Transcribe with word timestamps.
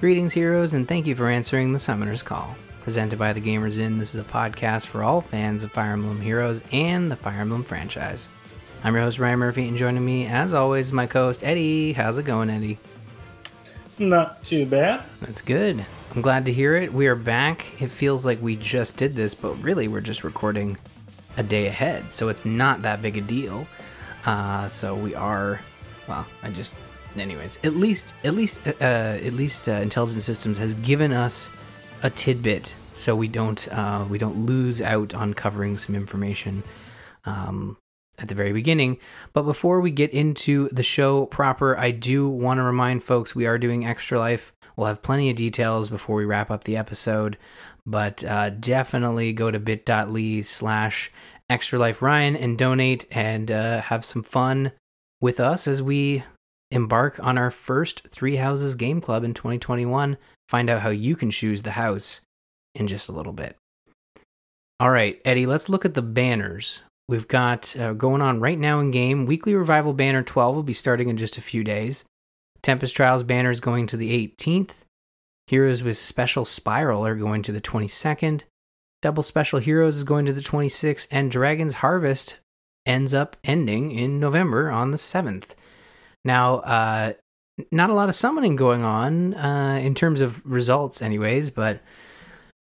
Greetings, 0.00 0.32
heroes, 0.32 0.72
and 0.72 0.88
thank 0.88 1.06
you 1.06 1.14
for 1.14 1.28
answering 1.28 1.74
the 1.74 1.78
Summoner's 1.78 2.22
Call. 2.22 2.56
Presented 2.84 3.18
by 3.18 3.34
the 3.34 3.40
Gamers 3.42 3.78
Inn, 3.78 3.98
this 3.98 4.14
is 4.14 4.20
a 4.22 4.24
podcast 4.24 4.86
for 4.86 5.02
all 5.02 5.20
fans 5.20 5.62
of 5.62 5.72
Fire 5.72 5.92
Emblem 5.92 6.22
Heroes 6.22 6.62
and 6.72 7.10
the 7.10 7.16
Fire 7.16 7.42
Emblem 7.42 7.62
franchise. 7.62 8.30
I'm 8.82 8.94
your 8.94 9.02
host, 9.02 9.18
Ryan 9.18 9.38
Murphy, 9.40 9.68
and 9.68 9.76
joining 9.76 10.02
me, 10.02 10.24
as 10.24 10.54
always, 10.54 10.90
my 10.90 11.06
co 11.06 11.24
host, 11.24 11.44
Eddie. 11.44 11.92
How's 11.92 12.16
it 12.16 12.22
going, 12.22 12.48
Eddie? 12.48 12.78
Not 13.98 14.42
too 14.42 14.64
bad. 14.64 15.02
That's 15.20 15.42
good. 15.42 15.84
I'm 16.14 16.22
glad 16.22 16.46
to 16.46 16.52
hear 16.54 16.76
it. 16.76 16.94
We 16.94 17.06
are 17.06 17.14
back. 17.14 17.82
It 17.82 17.90
feels 17.90 18.24
like 18.24 18.40
we 18.40 18.56
just 18.56 18.96
did 18.96 19.14
this, 19.14 19.34
but 19.34 19.52
really, 19.62 19.86
we're 19.86 20.00
just 20.00 20.24
recording 20.24 20.78
a 21.36 21.42
day 21.42 21.66
ahead, 21.66 22.10
so 22.10 22.30
it's 22.30 22.46
not 22.46 22.80
that 22.82 23.02
big 23.02 23.18
a 23.18 23.20
deal. 23.20 23.66
Uh, 24.24 24.66
so 24.66 24.94
we 24.94 25.14
are, 25.14 25.60
well, 26.08 26.26
I 26.42 26.48
just 26.52 26.74
anyways, 27.16 27.58
at 27.64 27.74
least 27.74 28.14
at 28.24 28.34
least 28.34 28.60
uh, 28.66 28.70
at 28.80 29.34
least 29.34 29.68
uh, 29.68 29.72
Intelligent 29.72 30.22
Systems 30.22 30.58
has 30.58 30.74
given 30.74 31.12
us 31.12 31.50
a 32.02 32.10
tidbit, 32.10 32.74
so 32.94 33.14
we 33.16 33.28
don't 33.28 33.68
uh, 33.72 34.04
we 34.08 34.18
don't 34.18 34.46
lose 34.46 34.80
out 34.80 35.14
on 35.14 35.34
covering 35.34 35.76
some 35.76 35.94
information 35.94 36.62
um, 37.24 37.76
at 38.18 38.28
the 38.28 38.34
very 38.34 38.52
beginning. 38.52 38.98
But 39.32 39.42
before 39.42 39.80
we 39.80 39.90
get 39.90 40.10
into 40.10 40.68
the 40.70 40.82
show 40.82 41.26
proper, 41.26 41.76
I 41.76 41.90
do 41.90 42.28
want 42.28 42.58
to 42.58 42.62
remind 42.62 43.02
folks 43.04 43.34
we 43.34 43.46
are 43.46 43.58
doing 43.58 43.86
Extra 43.86 44.18
Life. 44.18 44.52
We'll 44.76 44.86
have 44.86 45.02
plenty 45.02 45.30
of 45.30 45.36
details 45.36 45.90
before 45.90 46.16
we 46.16 46.24
wrap 46.24 46.50
up 46.50 46.64
the 46.64 46.76
episode, 46.76 47.36
but 47.84 48.24
uh, 48.24 48.50
definitely 48.50 49.32
go 49.32 49.50
to 49.50 49.58
bit.ly 49.58 50.42
slash 50.42 51.10
extra 51.50 51.78
life 51.78 52.00
ryan 52.00 52.36
and 52.36 52.56
donate 52.56 53.06
and 53.10 53.50
uh, 53.50 53.80
have 53.82 54.04
some 54.04 54.22
fun 54.22 54.70
with 55.20 55.40
us 55.40 55.66
as 55.66 55.82
we 55.82 56.22
embark 56.70 57.18
on 57.22 57.36
our 57.36 57.50
first 57.50 58.08
Three 58.10 58.36
Houses 58.36 58.74
Game 58.74 59.00
Club 59.00 59.24
in 59.24 59.34
2021. 59.34 60.16
Find 60.48 60.70
out 60.70 60.80
how 60.80 60.90
you 60.90 61.16
can 61.16 61.30
choose 61.30 61.62
the 61.62 61.72
house 61.72 62.20
in 62.74 62.86
just 62.86 63.08
a 63.08 63.12
little 63.12 63.32
bit. 63.32 63.56
All 64.78 64.90
right, 64.90 65.20
Eddie, 65.24 65.46
let's 65.46 65.68
look 65.68 65.84
at 65.84 65.94
the 65.94 66.02
banners. 66.02 66.82
We've 67.08 67.28
got 67.28 67.76
uh, 67.76 67.92
going 67.92 68.22
on 68.22 68.40
right 68.40 68.58
now 68.58 68.80
in 68.80 68.92
game. 68.92 69.26
Weekly 69.26 69.54
Revival 69.54 69.92
Banner 69.92 70.22
12 70.22 70.56
will 70.56 70.62
be 70.62 70.72
starting 70.72 71.08
in 71.08 71.16
just 71.16 71.36
a 71.36 71.42
few 71.42 71.64
days. 71.64 72.04
Tempest 72.62 72.94
Trials 72.94 73.22
banner 73.22 73.50
is 73.50 73.60
going 73.60 73.86
to 73.88 73.96
the 73.96 74.28
18th. 74.28 74.84
Heroes 75.48 75.82
with 75.82 75.98
Special 75.98 76.44
Spiral 76.44 77.04
are 77.04 77.16
going 77.16 77.42
to 77.42 77.52
the 77.52 77.60
22nd. 77.60 78.44
Double 79.02 79.22
Special 79.22 79.58
Heroes 79.58 79.96
is 79.96 80.04
going 80.04 80.24
to 80.26 80.32
the 80.32 80.40
26th. 80.40 81.08
And 81.10 81.30
Dragon's 81.30 81.74
Harvest 81.74 82.36
ends 82.86 83.12
up 83.12 83.36
ending 83.42 83.90
in 83.90 84.20
November 84.20 84.70
on 84.70 84.90
the 84.90 84.96
7th. 84.96 85.54
Now, 86.24 86.56
uh, 86.56 87.12
not 87.70 87.90
a 87.90 87.94
lot 87.94 88.08
of 88.08 88.14
summoning 88.14 88.56
going 88.56 88.82
on 88.82 89.34
uh, 89.34 89.80
in 89.82 89.94
terms 89.94 90.20
of 90.20 90.44
results, 90.44 91.02
anyways, 91.02 91.50
but 91.50 91.80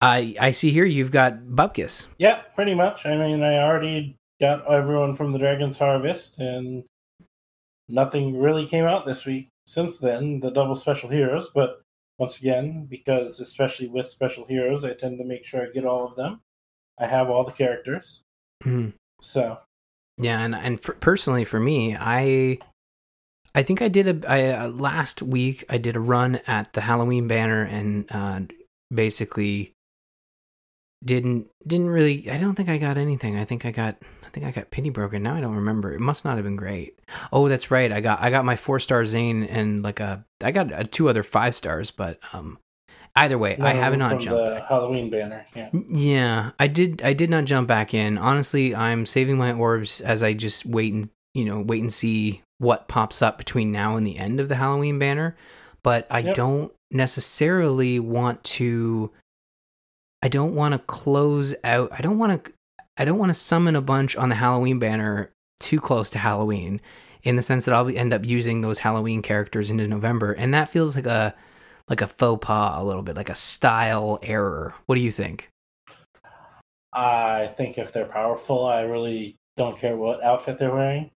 I 0.01 0.35
I 0.39 0.51
see 0.51 0.71
here 0.71 0.85
you've 0.85 1.11
got 1.11 1.39
Bupkis. 1.39 2.07
Yeah, 2.17 2.41
pretty 2.55 2.75
much. 2.75 3.05
I 3.05 3.15
mean, 3.17 3.43
I 3.43 3.59
already 3.59 4.15
got 4.39 4.69
everyone 4.71 5.15
from 5.15 5.31
the 5.31 5.39
Dragon's 5.39 5.77
Harvest, 5.77 6.39
and 6.39 6.83
nothing 7.89 8.37
really 8.37 8.65
came 8.65 8.85
out 8.85 9.05
this 9.05 9.25
week 9.25 9.49
since 9.65 9.97
then, 9.97 10.39
the 10.39 10.51
double 10.51 10.75
special 10.75 11.09
heroes. 11.09 11.49
But 11.53 11.81
once 12.17 12.39
again, 12.39 12.85
because 12.89 13.39
especially 13.39 13.87
with 13.87 14.07
special 14.07 14.45
heroes, 14.45 14.85
I 14.85 14.93
tend 14.93 15.17
to 15.19 15.25
make 15.25 15.45
sure 15.45 15.63
I 15.63 15.69
get 15.73 15.85
all 15.85 16.05
of 16.05 16.15
them. 16.15 16.41
I 16.99 17.07
have 17.07 17.29
all 17.29 17.43
the 17.43 17.51
characters. 17.51 18.21
Mm-hmm. 18.63 18.89
So. 19.21 19.59
Yeah, 20.19 20.39
and 20.39 20.55
and 20.55 20.79
for, 20.81 20.93
personally 20.93 21.45
for 21.45 21.59
me, 21.59 21.95
I 21.95 22.57
I 23.57 23.63
think 23.63 23.81
I 23.81 23.87
did 23.87 24.23
a 24.23 24.31
I, 24.31 24.51
uh, 24.51 24.67
last 24.69 25.23
week. 25.23 25.65
I 25.67 25.79
did 25.79 25.95
a 25.95 25.99
run 25.99 26.41
at 26.45 26.73
the 26.73 26.81
Halloween 26.81 27.27
banner 27.27 27.63
and 27.63 28.05
uh, 28.11 28.41
basically 28.93 29.73
didn't 31.03 31.47
didn't 31.65 31.89
really. 31.89 32.29
I 32.29 32.37
don't 32.37 32.53
think 32.53 32.69
I 32.69 32.77
got 32.77 32.99
anything. 32.99 33.35
I 33.35 33.45
think 33.45 33.65
I 33.65 33.71
got 33.71 33.97
I 34.23 34.29
think 34.29 34.45
I 34.45 34.51
got 34.51 34.69
penny 34.69 34.91
broken. 34.91 35.23
Now 35.23 35.33
I 35.33 35.41
don't 35.41 35.55
remember. 35.55 35.91
It 35.91 35.99
must 35.99 36.23
not 36.23 36.35
have 36.35 36.43
been 36.43 36.55
great. 36.55 36.99
Oh, 37.33 37.49
that's 37.49 37.71
right. 37.71 37.91
I 37.91 37.99
got 37.99 38.21
I 38.21 38.29
got 38.29 38.45
my 38.45 38.55
four 38.55 38.79
star 38.79 39.03
Zane 39.05 39.41
and 39.45 39.81
like 39.81 39.99
a 39.99 40.23
I 40.43 40.51
got 40.51 40.71
a, 40.71 40.83
two 40.83 41.09
other 41.09 41.23
five 41.23 41.55
stars, 41.55 41.89
but 41.89 42.19
um 42.33 42.59
either 43.15 43.39
way, 43.39 43.55
no, 43.57 43.65
I 43.65 43.73
have 43.73 43.97
not 43.97 44.19
jumped. 44.19 44.45
The 44.45 44.51
back. 44.51 44.67
Halloween 44.67 45.09
banner. 45.09 45.47
Yeah. 45.55 45.69
Yeah, 45.89 46.51
I 46.59 46.67
did. 46.67 47.01
I 47.01 47.13
did 47.13 47.31
not 47.31 47.45
jump 47.45 47.67
back 47.67 47.95
in. 47.95 48.19
Honestly, 48.19 48.75
I'm 48.75 49.07
saving 49.07 49.39
my 49.39 49.53
orbs 49.53 49.99
as 49.99 50.21
I 50.21 50.33
just 50.33 50.63
wait 50.67 50.93
and 50.93 51.09
you 51.33 51.43
know 51.43 51.59
wait 51.59 51.81
and 51.81 51.91
see 51.91 52.43
what 52.59 52.87
pops 52.87 53.21
up 53.21 53.37
between 53.37 53.71
now 53.71 53.95
and 53.95 54.05
the 54.05 54.17
end 54.17 54.39
of 54.39 54.49
the 54.49 54.55
Halloween 54.55 54.99
banner, 54.99 55.35
but 55.83 56.07
I 56.09 56.19
yep. 56.19 56.35
don't 56.35 56.73
necessarily 56.91 57.99
want 57.99 58.43
to 58.43 59.11
I 60.21 60.29
don't 60.29 60.55
want 60.55 60.73
to 60.73 60.79
close 60.79 61.53
out. 61.63 61.91
I 61.91 62.01
don't 62.01 62.17
want 62.17 62.43
to 62.43 62.51
I 62.97 63.05
don't 63.05 63.19
want 63.19 63.29
to 63.29 63.35
summon 63.35 63.75
a 63.75 63.81
bunch 63.81 64.15
on 64.15 64.29
the 64.29 64.35
Halloween 64.35 64.79
banner 64.79 65.31
too 65.59 65.79
close 65.79 66.09
to 66.11 66.17
Halloween 66.17 66.81
in 67.23 67.35
the 67.35 67.43
sense 67.43 67.65
that 67.65 67.73
I'll 67.73 67.89
end 67.89 68.13
up 68.13 68.25
using 68.25 68.61
those 68.61 68.79
Halloween 68.79 69.21
characters 69.21 69.69
into 69.69 69.87
November 69.87 70.31
and 70.31 70.53
that 70.53 70.69
feels 70.69 70.95
like 70.95 71.05
a 71.05 71.35
like 71.89 72.01
a 72.01 72.07
faux 72.07 72.45
pas 72.45 72.79
a 72.79 72.83
little 72.83 73.01
bit, 73.01 73.15
like 73.15 73.29
a 73.29 73.35
style 73.35 74.19
error. 74.21 74.75
What 74.85 74.95
do 74.95 75.01
you 75.01 75.11
think? 75.11 75.49
I 76.93 77.47
think 77.47 77.77
if 77.77 77.93
they're 77.93 78.05
powerful, 78.05 78.65
I 78.65 78.81
really 78.81 79.37
don't 79.55 79.77
care 79.77 79.95
what 79.95 80.23
outfit 80.23 80.57
they're 80.57 80.73
wearing. 80.73 81.11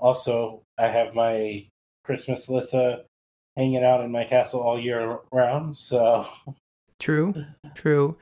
Also, 0.00 0.62
I 0.78 0.88
have 0.88 1.14
my 1.14 1.66
Christmas 2.04 2.48
Lissa 2.48 3.04
hanging 3.56 3.82
out 3.84 4.00
in 4.02 4.12
my 4.12 4.24
castle 4.24 4.62
all 4.62 4.78
year 4.78 5.18
round. 5.32 5.76
So 5.76 6.26
true, 6.98 7.34
true. 7.74 8.16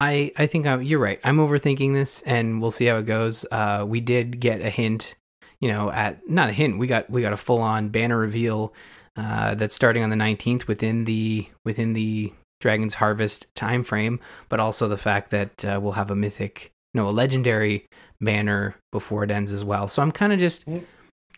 I 0.00 0.32
I 0.36 0.46
think 0.46 0.66
I'm, 0.66 0.82
you're 0.82 0.98
right. 0.98 1.20
I'm 1.24 1.38
overthinking 1.38 1.92
this, 1.94 2.22
and 2.22 2.60
we'll 2.60 2.70
see 2.70 2.86
how 2.86 2.98
it 2.98 3.06
goes. 3.06 3.46
Uh, 3.50 3.84
we 3.88 4.00
did 4.00 4.40
get 4.40 4.60
a 4.60 4.70
hint, 4.70 5.14
you 5.60 5.68
know, 5.68 5.90
at 5.90 6.28
not 6.28 6.48
a 6.48 6.52
hint. 6.52 6.78
We 6.78 6.86
got 6.86 7.08
we 7.08 7.22
got 7.22 7.32
a 7.32 7.38
full 7.38 7.60
on 7.60 7.90
banner 7.90 8.18
reveal 8.18 8.74
uh, 9.16 9.54
that's 9.54 9.74
starting 9.74 10.02
on 10.02 10.10
the 10.10 10.16
19th 10.16 10.66
within 10.66 11.04
the 11.04 11.48
within 11.64 11.92
the 11.92 12.32
Dragon's 12.60 12.94
Harvest 12.94 13.46
time 13.54 13.84
frame, 13.84 14.20
but 14.48 14.60
also 14.60 14.88
the 14.88 14.96
fact 14.96 15.30
that 15.30 15.64
uh, 15.64 15.78
we'll 15.80 15.92
have 15.92 16.10
a 16.10 16.16
mythic, 16.16 16.72
no, 16.92 17.08
a 17.08 17.10
legendary 17.10 17.86
banner 18.20 18.74
before 18.92 19.24
it 19.24 19.30
ends 19.30 19.52
as 19.52 19.64
well. 19.64 19.88
So 19.88 20.02
I'm 20.02 20.12
kind 20.12 20.32
of 20.32 20.38
just 20.38 20.66
mm 20.66 20.84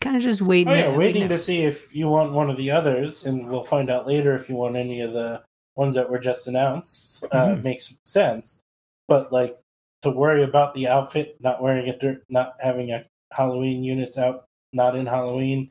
kind 0.03 0.17
of 0.17 0.23
just 0.23 0.43
waiting. 0.43 0.73
Oh, 0.73 0.77
yeah, 0.77 0.97
waiting 0.97 1.29
to 1.29 1.39
see 1.39 1.63
if 1.63 1.95
you 1.95 2.09
want 2.09 2.33
one 2.33 2.51
of 2.51 2.57
the 2.57 2.71
others, 2.71 3.25
and 3.25 3.49
we'll 3.49 3.63
find 3.63 3.91
out 3.91 4.07
later 4.07 4.35
if 4.35 4.49
you 4.49 4.57
want 4.57 4.77
any 4.77 5.01
of 5.01 5.13
the 5.13 5.43
ones 5.77 5.95
that 5.95 6.11
were 6.11 6.19
just 6.19 6.49
announced. 6.49 7.25
Uh, 7.33 7.47
mm-hmm. 7.47 7.63
Makes 7.63 7.95
sense, 8.05 8.61
but 9.09 9.33
like 9.33 9.59
to 10.03 10.11
worry 10.11 10.43
about 10.43 10.75
the 10.75 10.89
outfit, 10.89 11.37
not 11.41 11.63
wearing 11.63 11.87
it, 11.87 12.25
not 12.29 12.57
having 12.61 12.91
a 12.91 13.05
Halloween 13.33 13.83
units 13.83 14.19
out, 14.19 14.45
not 14.73 14.97
in 14.97 15.07
Halloween, 15.07 15.71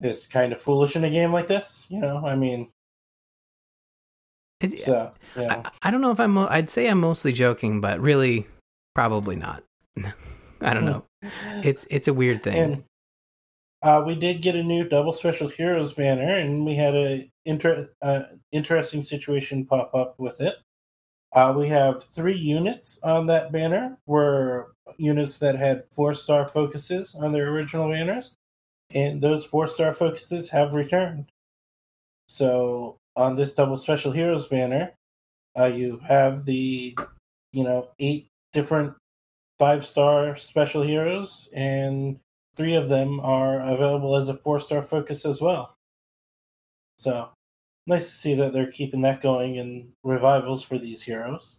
is 0.00 0.26
kind 0.26 0.52
of 0.52 0.60
foolish 0.60 0.96
in 0.96 1.04
a 1.04 1.10
game 1.10 1.32
like 1.32 1.46
this. 1.46 1.86
You 1.90 2.00
know, 2.00 2.26
I 2.26 2.34
mean. 2.34 2.68
It's, 4.60 4.84
so, 4.84 5.12
yeah. 5.36 5.62
I, 5.64 5.88
I 5.88 5.90
don't 5.90 6.00
know 6.00 6.10
if 6.10 6.20
I'm. 6.20 6.38
I'd 6.38 6.70
say 6.70 6.88
I'm 6.88 7.00
mostly 7.00 7.32
joking, 7.32 7.80
but 7.80 8.00
really, 8.00 8.46
probably 8.94 9.36
not. 9.36 9.62
I 10.60 10.72
don't 10.72 10.86
know. 10.86 11.04
it's 11.62 11.86
it's 11.90 12.08
a 12.08 12.14
weird 12.14 12.42
thing. 12.42 12.56
And 12.56 12.84
uh, 13.84 14.02
we 14.04 14.16
did 14.16 14.40
get 14.40 14.56
a 14.56 14.62
new 14.62 14.88
double 14.88 15.12
special 15.12 15.46
heroes 15.46 15.92
banner, 15.92 16.36
and 16.36 16.64
we 16.64 16.74
had 16.74 16.94
a 16.94 17.30
inter- 17.44 17.90
uh, 18.00 18.22
interesting 18.50 19.02
situation 19.02 19.66
pop 19.66 19.94
up 19.94 20.18
with 20.18 20.40
it. 20.40 20.56
Uh, 21.34 21.52
we 21.54 21.68
have 21.68 22.02
three 22.02 22.36
units 22.36 22.98
on 23.02 23.26
that 23.26 23.52
banner. 23.52 23.98
Were 24.06 24.72
units 24.96 25.38
that 25.40 25.56
had 25.56 25.84
four 25.90 26.14
star 26.14 26.48
focuses 26.48 27.14
on 27.14 27.30
their 27.30 27.50
original 27.50 27.90
banners, 27.90 28.34
and 28.94 29.20
those 29.20 29.44
four 29.44 29.68
star 29.68 29.92
focuses 29.92 30.48
have 30.48 30.72
returned. 30.72 31.26
So 32.26 32.96
on 33.16 33.36
this 33.36 33.52
double 33.52 33.76
special 33.76 34.12
heroes 34.12 34.46
banner, 34.46 34.94
uh, 35.58 35.66
you 35.66 36.00
have 36.08 36.46
the 36.46 36.96
you 37.52 37.64
know 37.64 37.90
eight 37.98 38.28
different 38.54 38.94
five 39.58 39.84
star 39.84 40.38
special 40.38 40.82
heroes 40.82 41.50
and 41.54 42.18
three 42.54 42.74
of 42.74 42.88
them 42.88 43.20
are 43.20 43.60
available 43.60 44.16
as 44.16 44.28
a 44.28 44.34
four 44.34 44.60
star 44.60 44.82
focus 44.82 45.24
as 45.24 45.40
well. 45.40 45.74
So 46.98 47.30
nice 47.86 48.08
to 48.08 48.16
see 48.16 48.34
that 48.36 48.52
they're 48.52 48.70
keeping 48.70 49.02
that 49.02 49.20
going 49.20 49.56
in 49.56 49.92
revivals 50.02 50.62
for 50.62 50.78
these 50.78 51.02
heroes, 51.02 51.58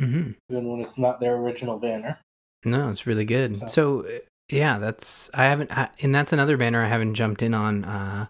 mm-hmm. 0.00 0.32
even 0.50 0.68
when 0.68 0.80
it's 0.80 0.98
not 0.98 1.20
their 1.20 1.36
original 1.36 1.78
banner. 1.78 2.18
No, 2.64 2.88
it's 2.90 3.06
really 3.06 3.24
good. 3.24 3.58
So, 3.60 3.66
so 3.66 4.06
yeah, 4.50 4.78
that's 4.78 5.30
I 5.34 5.44
haven't, 5.44 5.76
I, 5.76 5.88
and 6.00 6.14
that's 6.14 6.32
another 6.32 6.56
banner 6.56 6.82
I 6.82 6.88
haven't 6.88 7.14
jumped 7.14 7.42
in 7.42 7.54
on, 7.54 7.84
uh, 7.84 8.26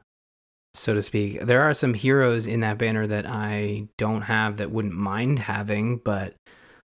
so 0.75 0.95
to 0.95 1.03
speak. 1.03 1.41
There 1.41 1.63
are 1.63 1.75
some 1.75 1.95
heroes 1.95 2.47
in 2.47 2.61
that 2.61 2.79
banner 2.79 3.07
that 3.07 3.27
I 3.29 3.89
don't 3.99 4.23
have 4.23 4.57
that 4.57 4.71
wouldn't 4.71 4.95
mind 4.95 5.39
having, 5.39 5.99
but 5.99 6.35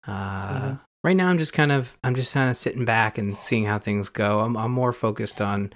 uh, 0.08 0.62
mm-hmm 0.62 0.74
right 1.04 1.16
now 1.16 1.28
I'm 1.30 1.38
just 1.38 1.54
kind 1.54 1.72
of 1.72 1.98
I'm 2.04 2.16
just 2.16 2.34
kind 2.34 2.50
of 2.50 2.58
sitting 2.58 2.86
back 2.86 3.18
and 3.18 3.38
seeing 3.38 3.66
how 3.66 3.80
things 3.80 4.10
go. 4.10 4.40
I'm 4.40 4.56
I'm 4.58 4.72
more 4.72 4.94
focused 4.94 5.42
on 5.42 5.74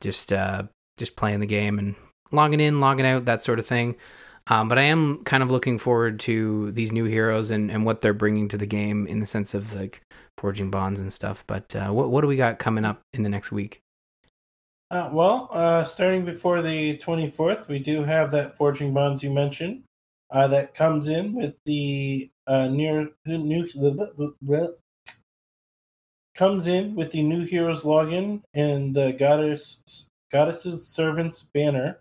just 0.00 0.32
uh 0.32 0.64
just 0.98 1.16
playing 1.16 1.40
the 1.40 1.46
game 1.46 1.78
and 1.78 1.94
logging 2.32 2.60
in, 2.60 2.80
logging 2.80 3.06
out, 3.06 3.24
that 3.26 3.42
sort 3.42 3.58
of 3.58 3.66
thing. 3.66 3.96
Um, 4.48 4.68
but 4.68 4.78
I 4.78 4.82
am 4.82 5.22
kind 5.24 5.42
of 5.42 5.50
looking 5.50 5.78
forward 5.78 6.18
to 6.20 6.72
these 6.72 6.90
new 6.90 7.04
heroes 7.04 7.50
and, 7.50 7.70
and 7.70 7.86
what 7.86 8.00
they're 8.00 8.12
bringing 8.12 8.48
to 8.48 8.58
the 8.58 8.66
game 8.66 9.06
in 9.06 9.20
the 9.20 9.26
sense 9.26 9.54
of 9.54 9.74
like 9.74 10.02
forging 10.36 10.70
bonds 10.70 10.98
and 10.98 11.12
stuff. 11.12 11.44
But 11.46 11.74
uh, 11.76 11.90
what 11.90 12.10
what 12.10 12.22
do 12.22 12.26
we 12.26 12.36
got 12.36 12.58
coming 12.58 12.84
up 12.84 13.00
in 13.12 13.22
the 13.22 13.28
next 13.28 13.52
week? 13.52 13.80
Uh, 14.90 15.08
well, 15.10 15.48
uh, 15.52 15.84
starting 15.84 16.22
before 16.22 16.60
the 16.60 16.98
24th, 16.98 17.66
we 17.66 17.78
do 17.78 18.02
have 18.02 18.30
that 18.32 18.54
forging 18.54 18.92
bonds 18.92 19.22
you 19.22 19.30
mentioned. 19.30 19.84
Uh, 20.30 20.46
that 20.48 20.74
comes 20.74 21.08
in 21.08 21.34
with 21.34 21.54
the 21.64 22.30
uh, 22.46 22.68
near 22.68 23.08
new 23.26 23.66
comes 26.34 26.66
in 26.66 26.94
with 26.94 27.12
the 27.12 27.22
new 27.22 27.44
heroes 27.44 27.84
login 27.84 28.42
and 28.54 28.94
the 28.94 29.12
goddess 29.12 30.08
goddesses 30.30 30.86
servants 30.86 31.44
banner. 31.54 32.00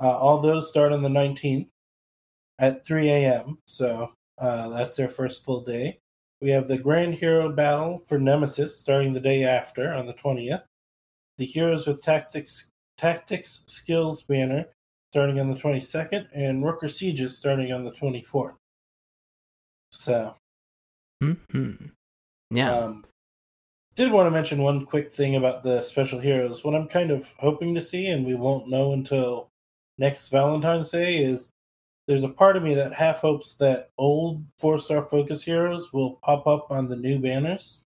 Uh, 0.00 0.16
all 0.16 0.40
those 0.40 0.70
start 0.70 0.92
on 0.92 1.02
the 1.02 1.08
19th 1.08 1.66
at 2.58 2.86
3 2.86 3.08
a.m. 3.08 3.58
So 3.66 4.12
uh, 4.38 4.68
that's 4.70 4.96
their 4.96 5.08
first 5.08 5.44
full 5.44 5.62
day. 5.62 5.98
We 6.40 6.50
have 6.50 6.68
the 6.68 6.78
Grand 6.78 7.14
Hero 7.14 7.50
Battle 7.50 8.02
for 8.06 8.18
Nemesis 8.18 8.78
starting 8.78 9.12
the 9.12 9.20
day 9.20 9.44
after 9.44 9.92
on 9.92 10.06
the 10.06 10.14
20th. 10.14 10.62
The 11.36 11.44
Heroes 11.44 11.86
with 11.86 12.00
Tactics 12.00 12.70
Tactics 12.96 13.62
Skills 13.66 14.22
banner 14.22 14.66
starting 15.10 15.40
on 15.40 15.50
the 15.50 15.56
22nd, 15.56 16.28
and 16.34 16.62
Rokkr 16.62 16.90
Sieges 16.90 17.36
starting 17.36 17.72
on 17.72 17.84
the 17.84 17.90
24th. 17.92 18.54
So, 19.90 20.34
hmm 21.20 21.34
yeah. 22.50 22.72
Um, 22.72 23.04
did 23.96 24.12
want 24.12 24.26
to 24.26 24.30
mention 24.30 24.62
one 24.62 24.86
quick 24.86 25.12
thing 25.12 25.36
about 25.36 25.62
the 25.62 25.82
special 25.82 26.18
heroes. 26.18 26.64
What 26.64 26.74
I'm 26.74 26.88
kind 26.88 27.10
of 27.10 27.28
hoping 27.38 27.74
to 27.74 27.82
see, 27.82 28.06
and 28.06 28.24
we 28.24 28.34
won't 28.34 28.68
know 28.68 28.92
until 28.92 29.50
next 29.98 30.30
Valentine's 30.30 30.90
Day, 30.90 31.22
is 31.22 31.50
there's 32.06 32.24
a 32.24 32.28
part 32.28 32.56
of 32.56 32.62
me 32.62 32.74
that 32.74 32.92
half 32.92 33.18
hopes 33.20 33.54
that 33.56 33.90
old 33.98 34.44
four 34.58 34.80
star 34.80 35.02
focus 35.02 35.44
heroes 35.44 35.92
will 35.92 36.18
pop 36.22 36.46
up 36.46 36.70
on 36.70 36.88
the 36.88 36.96
new 36.96 37.18
banners 37.18 37.82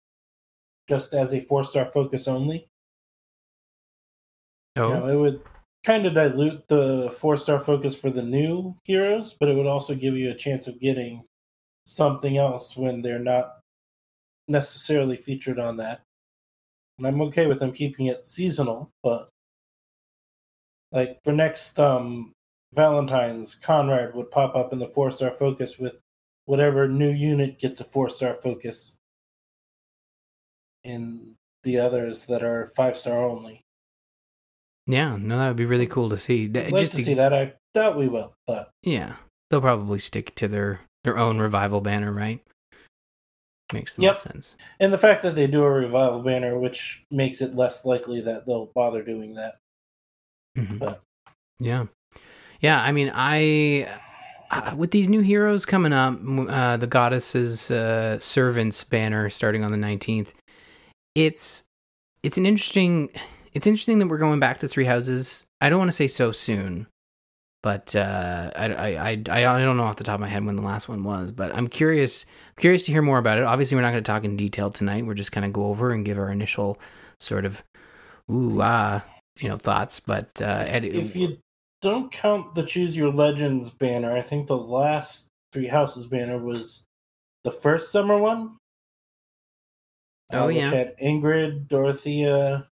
just 0.89 1.15
as 1.15 1.35
a 1.35 1.41
four 1.41 1.65
star 1.65 1.87
focus 1.87 2.29
only. 2.29 2.69
Oh, 4.77 4.89
You 4.89 4.95
know, 4.95 5.07
it 5.09 5.17
would 5.17 5.43
kind 5.85 6.07
of 6.07 6.15
dilute 6.15 6.67
the 6.69 7.15
four 7.19 7.37
star 7.37 7.61
focus 7.61 7.99
for 7.99 8.11
the 8.11 8.23
new 8.23 8.75
heroes, 8.85 9.35
but 9.35 9.49
it 9.49 9.57
would 9.57 9.67
also 9.67 9.95
give 9.95 10.15
you 10.17 10.31
a 10.31 10.35
chance 10.35 10.67
of 10.67 10.81
getting 10.81 11.25
something 11.87 12.39
else 12.39 12.77
when 12.77 13.03
they're 13.03 13.19
not 13.19 13.61
necessarily 14.49 15.17
featured 15.17 15.59
on 15.59 15.77
that. 15.79 16.03
And 16.99 17.07
I'm 17.07 17.21
okay 17.23 17.47
with 17.47 17.59
them 17.59 17.73
keeping 17.73 18.07
it 18.07 18.27
seasonal, 18.27 18.91
but 19.03 19.29
like 20.93 21.19
for 21.25 21.33
next 21.33 21.79
um 21.79 22.33
Valentine's, 22.75 23.55
Conrad 23.55 24.15
would 24.15 24.31
pop 24.31 24.57
up 24.57 24.73
in 24.73 24.79
the 24.79 24.89
four 24.89 25.11
star 25.11 25.31
focus 25.31 25.79
with 25.79 25.95
whatever 26.47 26.89
new 26.89 27.11
unit 27.11 27.59
gets 27.59 27.81
a 27.81 27.85
four 27.85 28.09
star 28.11 28.35
focus 28.35 28.97
in 30.83 31.35
the 31.63 31.79
others 31.79 32.27
that 32.27 32.43
are 32.43 32.67
five 32.77 32.97
star 32.97 33.25
only. 33.25 33.63
yeah. 34.87 35.17
No, 35.17 35.39
that 35.39 35.49
would 35.49 35.57
be 35.57 35.65
really 35.65 35.87
cool 35.87 36.11
to 36.11 36.19
see. 36.19 36.45
I'd 36.45 36.71
like 36.73 36.81
Just 36.83 36.95
to 36.97 37.03
see 37.03 37.15
that. 37.15 37.33
I 37.33 37.55
doubt 37.73 37.97
we 37.97 38.09
will, 38.09 38.35
but 38.47 38.71
Yeah, 38.83 39.17
they'll 39.51 39.61
probably 39.61 39.99
stick 39.99 40.35
to 40.37 40.49
their 40.49 40.81
their 41.05 41.19
own 41.19 41.39
revival 41.39 41.81
banner, 41.81 42.13
right? 42.13 42.41
Makes 43.73 43.95
the 43.95 44.03
Yep. 44.03 44.13
most 44.15 44.23
sense. 44.23 44.57
and 44.81 44.93
the 44.93 44.99
fact 44.99 45.23
that 45.23 45.35
they 45.35 45.47
do 45.47 45.63
a 45.63 45.71
revival 45.71 46.23
banner, 46.23 46.59
which 46.59 47.05
makes 47.11 47.41
it 47.41 47.55
less 47.55 47.85
likely 47.85 48.21
that 48.23 48.47
they'll 48.47 48.67
bother 48.75 49.03
doing 49.03 49.35
that. 49.35 49.59
Mhm. 50.59 50.79
But 50.79 51.03
Yeah, 51.61 51.87
yeah. 52.61 52.81
I 52.83 52.93
mean, 52.93 53.11
I 53.15 53.89
uh, 54.51 54.75
with 54.77 54.91
these 54.91 55.09
new 55.09 55.21
heroes 55.21 55.65
coming 55.67 55.93
up, 55.93 56.19
uh, 56.49 56.77
the 56.77 56.87
goddesses 56.87 57.71
uh, 57.71 58.19
servants 58.21 58.85
banner 58.85 59.31
starting 59.31 59.65
on 59.65 59.71
the 59.71 59.77
nineteenth. 59.79 60.35
It's 61.15 61.65
it's 62.23 62.37
an 62.37 62.47
interesting. 62.47 63.09
It's 63.55 63.67
interesting 63.67 63.99
that 64.01 64.09
we're 64.09 64.19
going 64.19 64.41
back 64.41 64.59
to 64.61 64.69
three 64.69 64.85
houses. 64.85 65.47
I 65.61 65.71
don't 65.71 65.79
want 65.79 65.89
to 65.89 65.97
say 65.97 66.07
so 66.09 66.33
soon, 66.33 66.87
but 67.65 67.97
uh, 67.97 68.51
I, 68.55 68.67
I, 68.75 69.23
I, 69.31 69.47
I 69.47 69.63
don't 69.63 69.79
know 69.79 69.85
off 69.85 69.97
the 69.97 70.05
top 70.05 70.17
of 70.17 70.21
my 70.21 70.29
head 70.29 70.45
when 70.45 70.55
the 70.55 70.61
last 70.61 70.87
one 70.87 71.03
was. 71.03 71.31
But 71.31 71.55
I'm 71.55 71.67
curious 71.67 72.27
curious 72.59 72.85
to 72.85 72.93
hear 72.93 73.01
more 73.01 73.17
about 73.17 73.39
it. 73.39 73.45
Obviously, 73.45 73.75
we're 73.75 73.81
not 73.81 73.93
going 73.93 74.05
to 74.05 74.13
talk 74.13 74.23
in 74.23 74.37
detail 74.37 74.69
tonight. 74.69 75.07
We're 75.07 75.15
just 75.15 75.33
kind 75.33 75.47
of 75.47 75.55
go 75.55 75.69
over 75.69 75.91
and 75.91 76.05
give 76.05 76.19
our 76.19 76.31
initial 76.31 76.79
sort 77.19 77.47
of 77.47 77.65
ooh 78.31 78.61
ah 78.61 79.03
you 79.41 79.49
know 79.49 79.57
thoughts. 79.57 79.99
But 79.99 80.43
uh, 80.43 80.65
Ed, 80.67 80.85
if 80.85 81.17
you 81.17 81.39
don't 81.81 82.13
count 82.13 82.55
the 82.55 82.65
Choose 82.65 82.95
Your 82.95 83.11
Legends 83.11 83.71
banner, 83.71 84.15
I 84.15 84.21
think 84.21 84.47
the 84.47 84.59
last 84.59 85.29
Three 85.55 85.67
Houses 85.67 86.07
banner 86.07 86.37
was 86.37 86.85
the 87.45 87.51
first 87.51 87.91
summer 87.91 88.19
one. 88.19 88.59
Oh, 90.35 90.49
which 90.49 90.57
yeah. 90.57 90.69
had 90.69 90.99
Ingrid, 90.99 91.69
Dorothea, 91.69 92.69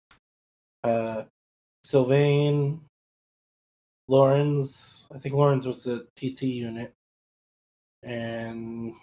uh, 0.83 1.25
Sylvain, 1.85 2.81
Lorenz. 4.09 5.07
I 5.15 5.19
think 5.19 5.35
Lorenz 5.35 5.67
was 5.67 5.85
the 5.85 6.07
TT 6.17 6.43
unit, 6.45 6.93
and 8.03 8.95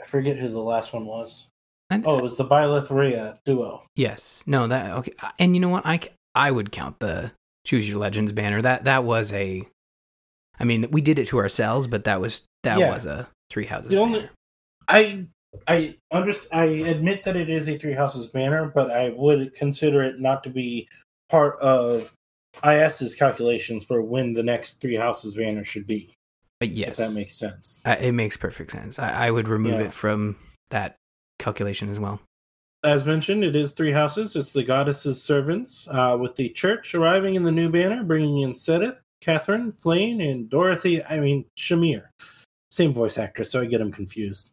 I 0.00 0.04
forget 0.06 0.38
who 0.38 0.48
the 0.48 0.58
last 0.58 0.92
one 0.92 1.06
was. 1.06 1.48
I- 1.90 2.02
Oh, 2.04 2.18
it 2.18 2.22
was 2.22 2.36
the 2.36 2.44
Byleth 2.44 3.38
duo. 3.44 3.84
Yes. 3.96 4.44
No, 4.46 4.66
that 4.68 4.92
okay. 4.98 5.12
And 5.38 5.54
you 5.56 5.60
know 5.60 5.68
what? 5.68 5.84
I 5.86 6.00
I 6.34 6.50
would 6.50 6.70
count 6.72 7.00
the 7.00 7.32
Choose 7.66 7.88
Your 7.88 7.98
Legends 7.98 8.32
banner. 8.32 8.62
That 8.62 8.84
that 8.84 9.04
was 9.04 9.32
a 9.32 9.66
I 10.58 10.64
mean, 10.64 10.86
we 10.90 11.00
did 11.00 11.18
it 11.18 11.26
to 11.28 11.38
ourselves, 11.38 11.86
but 11.86 12.04
that 12.04 12.20
was 12.20 12.42
that 12.62 12.78
Yeah. 12.78 12.92
was 12.94 13.06
a 13.06 13.28
Three 13.50 13.66
Houses 13.66 13.90
The 13.90 13.96
only- 13.98 14.28
I 14.86 15.26
I 15.66 15.96
under, 16.10 16.32
I 16.52 16.64
admit 16.64 17.24
that 17.24 17.36
it 17.36 17.50
is 17.50 17.68
a 17.68 17.76
Three 17.78 17.92
Houses 17.94 18.26
banner, 18.28 18.70
but 18.74 18.90
I 18.90 19.10
would 19.10 19.54
consider 19.54 20.02
it 20.02 20.20
not 20.20 20.44
to 20.44 20.50
be 20.50 20.88
part 21.28 21.58
of 21.60 22.12
IS's 22.64 23.14
calculations 23.14 23.84
for 23.84 24.02
when 24.02 24.32
the 24.32 24.42
next 24.42 24.80
Three 24.80 24.96
Houses 24.96 25.34
banner 25.34 25.64
should 25.64 25.86
be. 25.86 26.14
But 26.60 26.70
yes. 26.70 26.98
If 27.00 27.08
that 27.08 27.14
makes 27.14 27.34
sense. 27.34 27.82
uh, 27.86 27.96
it 28.00 28.12
makes 28.12 28.36
perfect 28.36 28.70
sense. 28.70 28.98
I, 28.98 29.26
I 29.26 29.30
would 29.30 29.48
remove 29.48 29.80
Yeah. 29.80 29.86
it 29.86 29.92
from 29.92 30.36
that 30.70 30.96
calculation 31.38 31.88
as 31.88 31.98
well. 31.98 32.20
As 32.82 33.04
mentioned, 33.04 33.44
it 33.44 33.56
is 33.56 33.72
Three 33.72 33.92
Houses. 33.92 34.36
It's 34.36 34.52
the 34.52 34.62
Goddess's 34.62 35.22
servants, 35.22 35.86
uh, 35.90 36.16
with 36.20 36.36
the 36.36 36.48
church 36.50 36.94
arriving 36.94 37.34
in 37.34 37.44
the 37.44 37.52
new 37.52 37.68
banner, 37.70 38.02
bringing 38.04 38.40
in 38.42 38.52
Seteth, 38.54 38.98
Catherine, 39.20 39.72
Flayn, 39.72 40.20
and 40.22 40.48
Dorothy. 40.48 41.04
I 41.04 41.20
mean 41.20 41.44
Shamir, 41.58 42.04
same 42.70 42.94
voice 42.94 43.18
actress, 43.18 43.50
so 43.50 43.60
I 43.60 43.66
get 43.66 43.78
them 43.78 43.92
confused. 43.92 44.50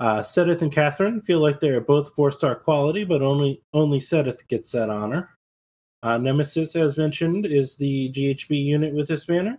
Uh, 0.00 0.22
Seteth 0.22 0.62
and 0.62 0.72
Catherine 0.72 1.20
feel 1.20 1.40
like 1.40 1.60
they 1.60 1.68
are 1.68 1.80
both 1.80 2.14
four 2.14 2.32
star 2.32 2.56
quality, 2.56 3.04
but 3.04 3.20
only 3.20 3.62
only 3.74 4.00
Seteth 4.00 4.48
gets 4.48 4.72
that 4.72 4.88
honor. 4.88 5.36
Uh, 6.02 6.16
Nemesis, 6.16 6.74
as 6.74 6.96
mentioned, 6.96 7.44
is 7.44 7.76
the 7.76 8.10
GHB 8.12 8.64
unit 8.64 8.94
with 8.94 9.06
this 9.06 9.26
banner. 9.26 9.58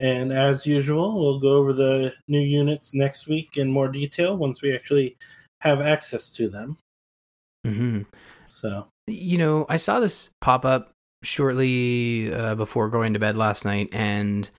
And 0.00 0.32
as 0.32 0.66
usual, 0.66 1.20
we'll 1.20 1.38
go 1.38 1.56
over 1.56 1.74
the 1.74 2.14
new 2.26 2.40
units 2.40 2.94
next 2.94 3.28
week 3.28 3.58
in 3.58 3.70
more 3.70 3.88
detail 3.88 4.36
once 4.36 4.62
we 4.62 4.74
actually 4.74 5.16
have 5.60 5.80
access 5.82 6.32
to 6.32 6.48
them. 6.48 6.78
hmm 7.64 8.02
So 8.46 8.88
You 9.06 9.36
know, 9.36 9.66
I 9.68 9.76
saw 9.76 10.00
this 10.00 10.30
pop 10.40 10.64
up 10.64 10.92
shortly 11.22 12.32
uh, 12.32 12.54
before 12.54 12.88
going 12.88 13.12
to 13.12 13.20
bed 13.20 13.36
last 13.36 13.66
night, 13.66 13.90
and 13.92 14.50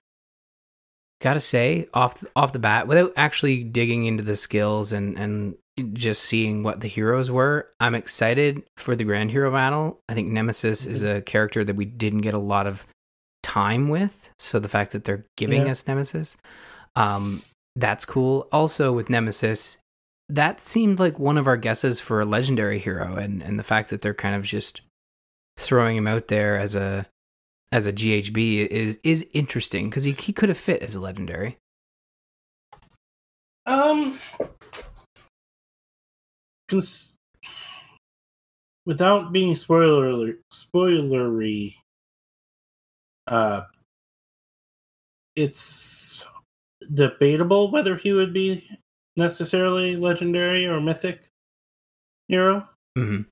gotta 1.20 1.40
say, 1.40 1.88
off 1.94 2.24
off 2.36 2.52
the 2.52 2.58
bat, 2.58 2.86
without 2.86 3.12
actually 3.16 3.64
digging 3.64 4.04
into 4.04 4.22
the 4.22 4.36
skills 4.36 4.92
and 4.92 5.18
and 5.18 5.56
just 5.92 6.22
seeing 6.22 6.62
what 6.62 6.80
the 6.80 6.88
heroes 6.88 7.30
were, 7.30 7.68
I'm 7.80 7.94
excited 7.96 8.62
for 8.76 8.94
the 8.94 9.04
Grand 9.04 9.30
Hero 9.32 9.50
Battle. 9.50 9.98
I 10.08 10.14
think 10.14 10.28
Nemesis 10.28 10.86
is 10.86 11.02
a 11.02 11.20
character 11.22 11.64
that 11.64 11.74
we 11.76 11.84
didn't 11.84 12.20
get 12.20 12.34
a 12.34 12.38
lot 12.38 12.68
of 12.68 12.86
time 13.42 13.88
with, 13.88 14.30
so 14.38 14.58
the 14.60 14.68
fact 14.68 14.92
that 14.92 15.04
they're 15.04 15.26
giving 15.36 15.66
Yeah. 15.66 15.72
us 15.72 15.86
Nemesis, 15.86 16.36
um, 16.96 17.42
that's 17.76 18.04
cool. 18.04 18.48
Also 18.52 18.92
with 18.92 19.10
Nemesis, 19.10 19.78
that 20.28 20.60
seemed 20.60 20.98
like 21.00 21.18
one 21.18 21.36
of 21.36 21.46
our 21.48 21.56
guesses 21.56 22.00
for 22.00 22.20
a 22.20 22.24
legendary 22.24 22.78
hero, 22.78 23.16
and 23.16 23.42
and 23.42 23.58
the 23.58 23.64
fact 23.64 23.90
that 23.90 24.00
they're 24.00 24.14
kind 24.14 24.34
of 24.36 24.42
just 24.44 24.80
throwing 25.58 25.96
him 25.96 26.06
out 26.06 26.28
there 26.28 26.56
as 26.56 26.74
a 26.74 27.06
as 27.72 27.86
a 27.86 27.92
GHB 27.92 28.68
is 28.68 28.98
is 29.02 29.26
interesting 29.32 29.90
because 29.90 30.04
he 30.04 30.12
he 30.12 30.32
could 30.32 30.48
have 30.48 30.58
fit 30.58 30.82
as 30.82 30.94
a 30.94 31.00
legendary. 31.00 31.58
Um, 33.66 34.18
cons- 36.68 37.16
without 38.86 39.32
being 39.32 39.56
spoiler 39.56 40.34
spoilery, 40.52 41.74
uh, 43.26 43.62
it's 45.36 46.26
debatable 46.92 47.70
whether 47.70 47.96
he 47.96 48.12
would 48.12 48.32
be 48.32 48.68
necessarily 49.16 49.96
legendary 49.96 50.66
or 50.66 50.80
mythic 50.80 51.28
hero. 52.28 52.68
hmm 52.96 53.22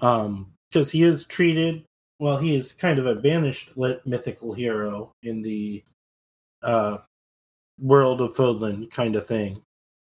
Um, 0.00 0.52
because 0.70 0.90
he 0.90 1.02
is 1.02 1.24
treated 1.24 1.84
well, 2.20 2.36
he 2.36 2.54
is 2.54 2.74
kind 2.74 2.98
of 2.98 3.06
a 3.06 3.14
banished 3.14 3.76
lit- 3.78 4.06
mythical 4.06 4.52
hero 4.52 5.10
in 5.22 5.40
the 5.40 5.82
uh, 6.62 6.98
world 7.80 8.20
of 8.20 8.34
Fodlan 8.34 8.90
kind 8.90 9.16
of 9.16 9.26
thing, 9.26 9.62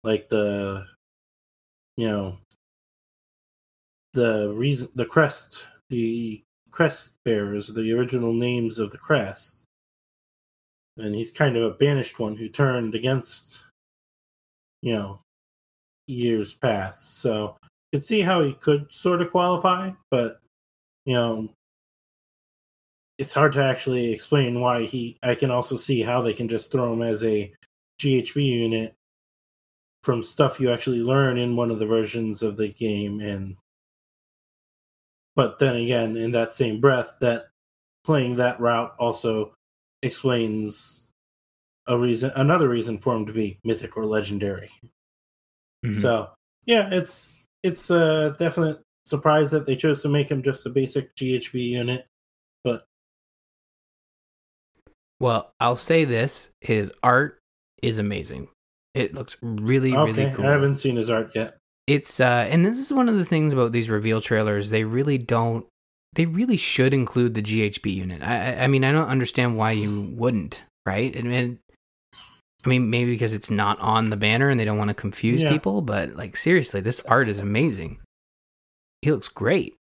like 0.02 0.28
the 0.30 0.87
you 1.99 2.09
know 2.09 2.38
the 4.14 4.50
reason 4.57 4.88
the 4.95 5.04
crest 5.04 5.66
the 5.90 6.42
crest 6.71 7.14
bearers 7.25 7.69
the 7.69 7.92
original 7.92 8.33
names 8.33 8.78
of 8.78 8.90
the 8.90 8.99
crest. 8.99 9.66
And 10.97 11.14
he's 11.14 11.30
kind 11.30 11.57
of 11.57 11.64
a 11.64 11.76
banished 11.76 12.19
one 12.19 12.35
who 12.35 12.49
turned 12.49 12.95
against 12.95 13.61
you 14.80 14.95
know 14.95 15.21
years 16.07 16.54
past. 16.54 17.19
So 17.19 17.59
you 17.92 17.99
could 17.99 18.07
see 18.07 18.23
how 18.23 18.42
he 18.42 18.54
could 18.54 18.87
sort 18.90 19.21
of 19.21 19.30
qualify 19.30 19.90
but 20.11 20.40
you 21.04 21.12
know 21.12 21.50
it's 23.20 23.34
hard 23.34 23.52
to 23.52 23.62
actually 23.62 24.10
explain 24.10 24.60
why 24.60 24.84
he 24.84 25.18
i 25.22 25.34
can 25.34 25.50
also 25.50 25.76
see 25.76 26.00
how 26.00 26.22
they 26.22 26.32
can 26.32 26.48
just 26.48 26.72
throw 26.72 26.92
him 26.92 27.02
as 27.02 27.22
a 27.22 27.52
ghb 28.00 28.42
unit 28.42 28.94
from 30.02 30.24
stuff 30.24 30.58
you 30.58 30.72
actually 30.72 31.00
learn 31.00 31.36
in 31.36 31.54
one 31.54 31.70
of 31.70 31.78
the 31.78 31.86
versions 31.86 32.42
of 32.42 32.56
the 32.56 32.68
game 32.68 33.20
and 33.20 33.54
but 35.36 35.58
then 35.58 35.76
again 35.76 36.16
in 36.16 36.30
that 36.30 36.54
same 36.54 36.80
breath 36.80 37.10
that 37.20 37.48
playing 38.04 38.34
that 38.36 38.58
route 38.58 38.94
also 38.98 39.52
explains 40.02 41.10
a 41.88 41.98
reason 41.98 42.32
another 42.36 42.70
reason 42.70 42.96
for 42.96 43.14
him 43.14 43.26
to 43.26 43.34
be 43.34 43.58
mythic 43.64 43.98
or 43.98 44.06
legendary 44.06 44.70
Mhm. 45.84 46.00
so 46.00 46.30
yeah 46.64 46.88
it's 46.90 47.44
it's 47.62 47.90
a 47.90 48.34
definite 48.38 48.80
surprise 49.04 49.50
that 49.50 49.66
they 49.66 49.76
chose 49.76 50.00
to 50.00 50.08
make 50.08 50.30
him 50.30 50.42
just 50.42 50.64
a 50.64 50.70
basic 50.70 51.14
ghb 51.16 51.52
unit 51.52 52.06
Well, 55.20 55.50
I'll 55.60 55.76
say 55.76 56.04
this: 56.04 56.48
his 56.60 56.92
art 57.02 57.38
is 57.82 57.98
amazing. 57.98 58.48
It 58.94 59.14
looks 59.14 59.36
really, 59.40 59.94
okay 59.94 60.12
really 60.12 60.34
cool. 60.34 60.46
i 60.46 60.50
haven't 60.50 60.78
seen 60.78 60.96
his 60.96 61.10
art 61.10 61.30
yet 61.34 61.56
It's 61.86 62.18
uh, 62.18 62.48
and 62.50 62.64
this 62.66 62.76
is 62.78 62.92
one 62.92 63.08
of 63.08 63.16
the 63.16 63.24
things 63.24 63.52
about 63.52 63.70
these 63.72 63.88
reveal 63.88 64.20
trailers. 64.20 64.70
They 64.70 64.84
really 64.84 65.18
don't. 65.18 65.66
They 66.14 66.26
really 66.26 66.56
should 66.56 66.92
include 66.92 67.34
the 67.34 67.42
GHB 67.42 67.94
unit. 67.94 68.20
I, 68.22 68.64
I- 68.64 68.66
mean, 68.66 68.82
I 68.82 68.90
don't 68.90 69.08
understand 69.08 69.56
why 69.56 69.72
you 69.72 70.12
wouldn't, 70.16 70.62
right? 70.84 71.16
I 71.16 71.22
mean, 71.22 71.60
I 72.64 72.68
mean, 72.68 72.90
maybe 72.90 73.12
because 73.12 73.32
it's 73.32 73.48
not 73.50 73.78
on 73.78 74.10
the 74.10 74.16
banner 74.16 74.48
and 74.50 74.58
they 74.58 74.64
don't 74.64 74.76
want 74.78 74.88
to 74.88 74.94
confuse 74.94 75.40
Yeah. 75.42 75.52
people. 75.52 75.82
But 75.82 76.16
like, 76.16 76.36
seriously, 76.36 76.80
this 76.80 77.00
art 77.06 77.28
is 77.28 77.38
amazing. 77.38 78.00
He 79.02 79.12
looks 79.12 79.28
great. 79.28 79.76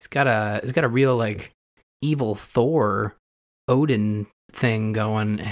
He's 0.00 0.06
got 0.06 0.26
a. 0.28 0.60
He's 0.62 0.72
got 0.72 0.84
a 0.84 0.88
real 0.88 1.16
like 1.16 1.50
evil 2.00 2.36
Thor, 2.36 3.16
Odin 3.66 4.28
thing 4.52 4.92
going. 4.92 5.46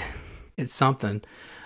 It's 0.56 0.72
something. 0.72 1.20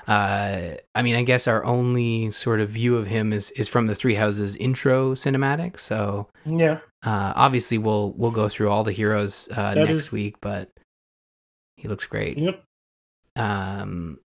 Uh, 0.07 0.77
I 0.95 1.03
mean, 1.03 1.15
I 1.15 1.23
guess 1.23 1.47
our 1.47 1.63
only 1.63 2.31
sort 2.31 2.59
of 2.63 2.71
view 2.71 2.97
of 2.97 3.07
him 3.07 3.35
is 3.35 3.51
is 3.51 3.69
from 3.69 3.87
the 3.87 3.95
Three 3.95 4.15
Houses 4.15 4.57
intro 4.57 5.15
cinematic. 5.15 5.79
So 5.79 6.29
yeah 6.47 6.79
uh, 7.05 7.35
obviously, 7.37 7.77
we'll 7.77 8.13
we'll 8.17 8.31
go 8.31 8.49
through 8.49 8.71
all 8.71 8.83
the 8.85 8.93
heroes 8.93 9.47
uh, 9.55 9.75
next 9.75 10.07
is- 10.07 10.13
week, 10.13 10.37
but 10.41 10.71
he 11.77 11.87
looks 11.87 12.07
great. 12.07 12.39
yep 12.39 12.65
Um, 13.37 14.21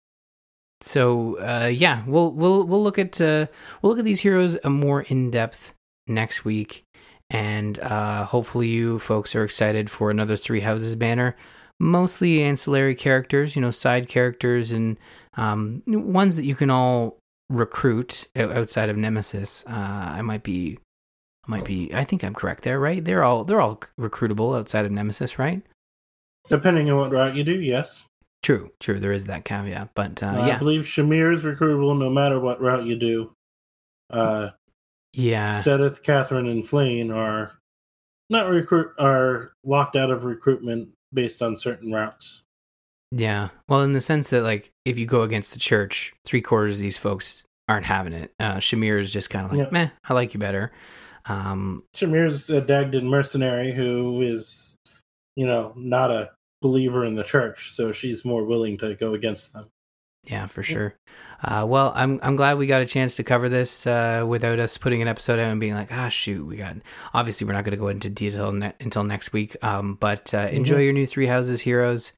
so 0.80 1.38
uh, 1.40 1.66
yeah, 1.66 2.04
we'll 2.06 2.30
we'll 2.32 2.64
we'll 2.64 2.84
look 2.84 3.00
at 3.00 3.20
uh, 3.20 3.46
we'll 3.82 3.90
look 3.90 3.98
at 3.98 4.04
these 4.04 4.20
heroes 4.20 4.56
uh, 4.62 4.70
more 4.70 5.02
in 5.02 5.32
depth 5.32 5.74
next 6.06 6.44
week, 6.44 6.84
and 7.30 7.80
uh, 7.80 8.26
hopefully 8.26 8.68
you 8.68 9.00
folks 9.00 9.34
are 9.34 9.42
excited 9.42 9.90
for 9.90 10.08
another 10.12 10.36
Three 10.36 10.60
Houses 10.60 10.94
banner. 10.94 11.34
Mostly 11.82 12.42
ancillary 12.42 12.94
characters, 12.94 13.56
you 13.56 13.62
know, 13.62 13.72
side 13.72 14.08
characters, 14.08 14.70
and 14.70 14.96
um, 15.34 15.82
ones 15.86 16.36
that 16.36 16.44
you 16.44 16.54
can 16.54 16.70
all 16.70 17.18
recruit 17.50 18.28
outside 18.36 18.88
of 18.88 18.96
Nemesis. 18.96 19.64
Uh, 19.66 19.72
I 20.16 20.22
might 20.22 20.44
be, 20.44 20.78
I 21.46 21.50
might 21.50 21.64
be. 21.64 21.92
I 21.92 22.04
think 22.04 22.22
I'm 22.22 22.34
correct 22.34 22.62
there, 22.62 22.78
right? 22.78 23.04
They're 23.04 23.24
all 23.24 23.44
they're 23.44 23.60
all 23.60 23.80
recruitable 23.98 24.56
outside 24.56 24.84
of 24.84 24.92
Nemesis, 24.92 25.38
right? 25.38 25.62
depending 26.48 26.90
on 26.90 26.98
what 26.98 27.10
route 27.10 27.34
you 27.36 27.44
do 27.44 27.60
yes 27.60 28.04
True, 28.42 28.72
true. 28.80 28.98
There 28.98 29.12
is 29.12 29.26
that 29.26 29.44
caveat, 29.44 29.90
but 29.94 30.20
uh, 30.20 30.26
i 30.26 30.48
yeah, 30.48 30.58
believe 30.58 30.82
shamir 30.82 31.32
is 31.32 31.42
recruitable 31.42 31.96
no 31.96 32.10
matter 32.10 32.40
what 32.40 32.60
route 32.60 32.84
you 32.84 32.96
do 32.96 33.32
uh 34.10 34.50
yeah. 35.14 35.52
Seteth, 35.52 36.02
Catherine, 36.02 36.48
and 36.48 36.64
Flayn 36.64 37.14
are 37.14 37.52
not 38.30 38.48
recruit 38.48 38.92
are 38.98 39.52
locked 39.62 39.94
out 39.94 40.10
of 40.10 40.24
recruitment 40.24 40.88
based 41.12 41.42
on 41.42 41.56
certain 41.56 41.92
routes. 41.92 42.42
Yeah. 43.10 43.50
Well, 43.68 43.82
in 43.82 43.92
the 43.92 44.00
sense 44.00 44.30
that, 44.30 44.42
like, 44.42 44.70
if 44.84 44.98
you 44.98 45.06
go 45.06 45.22
against 45.22 45.52
the 45.52 45.58
church, 45.58 46.14
three 46.24 46.40
quarters 46.40 46.76
of 46.76 46.82
these 46.82 46.96
folks 46.98 47.44
aren't 47.68 47.86
having 47.86 48.12
it. 48.12 48.32
Uh, 48.40 48.54
Shamir 48.56 49.00
is 49.00 49.12
just 49.12 49.30
kind 49.30 49.44
of 49.44 49.52
like, 49.52 49.60
Yeah. 49.60 49.68
meh, 49.70 49.88
I 50.08 50.14
like 50.14 50.34
you 50.34 50.40
better. 50.40 50.72
Um, 51.26 51.84
Shamir's 51.94 52.50
a 52.50 52.60
Dagdan 52.60 53.04
mercenary 53.04 53.72
who 53.72 54.22
is, 54.22 54.76
you 55.36 55.46
know, 55.46 55.72
not 55.76 56.10
a 56.10 56.30
believer 56.62 57.04
in 57.04 57.14
the 57.14 57.22
church, 57.24 57.72
so 57.72 57.92
she's 57.92 58.24
more 58.24 58.44
willing 58.44 58.76
to 58.78 58.94
go 58.94 59.14
against 59.14 59.52
them. 59.52 59.68
Yeah, 60.24 60.46
for 60.46 60.62
sure. 60.62 60.94
Uh, 61.42 61.64
well, 61.68 61.92
I'm 61.96 62.20
I'm 62.22 62.36
glad 62.36 62.56
we 62.56 62.68
got 62.68 62.80
a 62.80 62.86
chance 62.86 63.16
to 63.16 63.24
cover 63.24 63.48
this 63.48 63.86
uh, 63.86 64.24
without 64.26 64.60
us 64.60 64.78
putting 64.78 65.02
an 65.02 65.08
episode 65.08 65.40
out 65.40 65.50
and 65.50 65.58
being 65.60 65.74
like, 65.74 65.92
ah, 65.92 66.08
shoot, 66.08 66.46
we 66.46 66.56
got. 66.56 66.76
Obviously, 67.12 67.44
we're 67.46 67.54
not 67.54 67.64
going 67.64 67.72
to 67.72 67.80
go 67.80 67.88
into 67.88 68.08
detail 68.08 68.52
ne- 68.52 68.72
until 68.80 69.02
next 69.02 69.32
week. 69.32 69.56
Um, 69.64 69.96
but 69.98 70.32
uh, 70.32 70.48
enjoy 70.52 70.78
your 70.78 70.92
new 70.92 71.06
Three 71.06 71.26
Houses 71.26 71.62
heroes. 71.62 72.12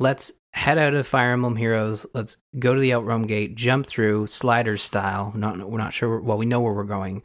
Let's 0.00 0.32
head 0.54 0.76
out 0.76 0.94
of 0.94 1.06
Fire 1.06 1.32
Emblem 1.32 1.54
Heroes. 1.54 2.04
Let's 2.14 2.36
go 2.58 2.74
to 2.74 2.80
the 2.80 2.90
Outrealm 2.90 3.28
Gate, 3.28 3.54
jump 3.54 3.86
through 3.86 4.26
sliders 4.26 4.82
style. 4.82 5.32
Not 5.36 5.70
we're 5.70 5.78
not 5.78 5.94
sure. 5.94 6.18
Well, 6.20 6.38
we 6.38 6.46
know 6.46 6.60
where 6.60 6.72
we're 6.72 6.84
going. 6.84 7.22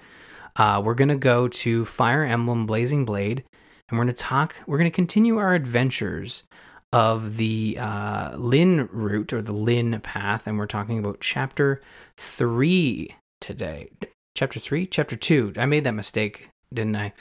Uh, 0.56 0.82
we're 0.86 0.94
gonna 0.94 1.16
go 1.18 1.48
to 1.48 1.84
Fire 1.86 2.24
Emblem 2.24 2.68
Blazing 2.68 3.06
Blade, 3.06 3.44
and 3.90 3.98
we're 3.98 4.06
gonna 4.06 4.13
talk. 4.13 4.56
We're 4.68 4.78
gonna 4.78 4.92
continue 4.92 5.38
our 5.38 5.56
adventures 5.56 6.44
of 6.93 7.38
the 7.38 7.77
uh, 7.79 8.36
Lyn 8.38 8.89
route 8.91 9.33
or 9.33 9.41
the 9.41 9.53
Lyn 9.53 10.00
path, 10.01 10.48
and 10.48 10.57
we're 10.57 10.65
talking 10.67 11.00
about 11.00 11.21
chapter 11.21 11.81
three 12.17 13.15
today. 13.39 13.89
Chapter 14.36 14.60
three, 14.60 14.86
chapter 14.86 15.15
two. 15.15 15.53
I 15.57 15.65
made 15.65 15.83
that 15.83 15.93
mistake, 15.93 16.50
didn't 16.74 16.95
I? 16.95 17.13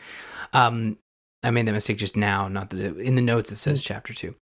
Um, 0.52 0.98
I 1.42 1.50
made 1.50 1.66
that 1.66 1.72
mistake 1.72 1.98
just 1.98 2.16
now. 2.16 2.48
Not 2.48 2.70
that 2.70 2.80
it, 2.80 2.96
in 2.98 3.14
the 3.14 3.22
notes 3.22 3.50
it 3.52 3.56
says 3.56 3.82
chapter 3.82 4.12
two. 4.12 4.34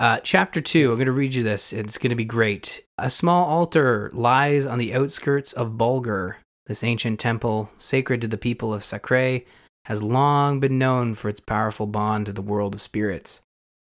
Uh, 0.00 0.20
chapter 0.22 0.60
two. 0.60 0.90
I'm 0.90 0.96
going 0.96 1.06
to 1.06 1.12
read 1.12 1.34
you 1.34 1.42
this. 1.42 1.72
It's 1.72 1.98
going 1.98 2.10
to 2.10 2.16
be 2.16 2.24
great. 2.24 2.84
A 2.96 3.10
small 3.10 3.46
altar 3.46 4.10
lies 4.12 4.64
on 4.66 4.78
the 4.78 4.94
outskirts 4.94 5.52
of 5.52 5.76
Bulgar. 5.76 6.38
This 6.66 6.84
ancient 6.84 7.18
temple, 7.18 7.70
sacred 7.78 8.20
to 8.20 8.28
the 8.28 8.36
people 8.36 8.74
of 8.74 8.84
Sacre, 8.84 9.40
has 9.86 10.02
long 10.02 10.60
been 10.60 10.78
known 10.78 11.14
for 11.14 11.28
its 11.28 11.40
powerful 11.40 11.86
bond 11.86 12.26
to 12.26 12.32
the 12.32 12.42
world 12.42 12.74
of 12.74 12.80
spirits. 12.80 13.40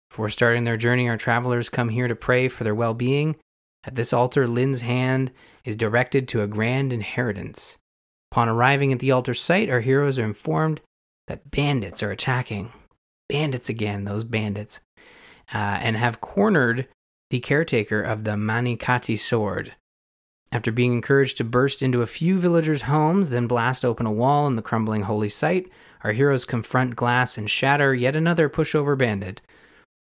Before 0.10 0.30
starting 0.30 0.64
their 0.64 0.78
journey, 0.78 1.08
our 1.10 1.18
travelers 1.18 1.70
come 1.70 1.90
here 1.90 2.08
to 2.08 2.16
pray 2.16 2.48
for 2.48 2.64
their 2.64 2.76
well 2.76 2.94
being. 2.94 3.36
At 3.84 3.96
this 3.96 4.14
altar, 4.14 4.48
Lyn's 4.48 4.82
hand 4.82 5.32
is 5.64 5.76
directed 5.76 6.28
to 6.30 6.42
a 6.42 6.48
grand 6.48 6.92
inheritance. 6.92 7.78
Upon 8.32 8.50
arriving 8.50 8.92
at 8.92 9.00
the 9.00 9.12
altar 9.12 9.34
site, 9.34 9.70
our 9.70 9.80
heroes 9.80 10.20
are 10.20 10.26
informed 10.26 10.82
that 11.28 11.52
bandits 11.52 12.04
are 12.04 12.12
attacking. 12.12 12.72
Bandits 13.30 13.70
again, 13.70 14.06
those 14.06 14.24
bandits. 14.24 14.82
Uh, 15.54 15.80
and 15.82 15.96
have 15.96 16.20
cornered 16.20 16.88
the 17.30 17.40
caretaker 17.40 18.02
of 18.02 18.24
the 18.24 18.36
Mani 18.36 18.76
Katti 18.76 19.18
sword. 19.18 19.76
After 20.52 20.72
being 20.72 20.94
encouraged 20.94 21.38
to 21.38 21.44
burst 21.44 21.82
into 21.82 22.02
a 22.02 22.08
few 22.08 22.40
villagers' 22.40 22.84
homes, 22.84 23.30
then 23.30 23.48
blast 23.48 23.84
open 23.84 24.06
a 24.06 24.12
wall 24.12 24.48
in 24.48 24.56
the 24.56 24.62
crumbling 24.62 25.04
holy 25.04 25.30
site, 25.30 25.70
our 26.04 26.14
heroes 26.14 26.46
confront 26.46 26.96
Glass 26.96 27.38
and 27.38 27.50
shatter 27.50 27.94
yet 27.94 28.16
another 28.16 28.50
pushover 28.50 28.98
bandit. 28.98 29.42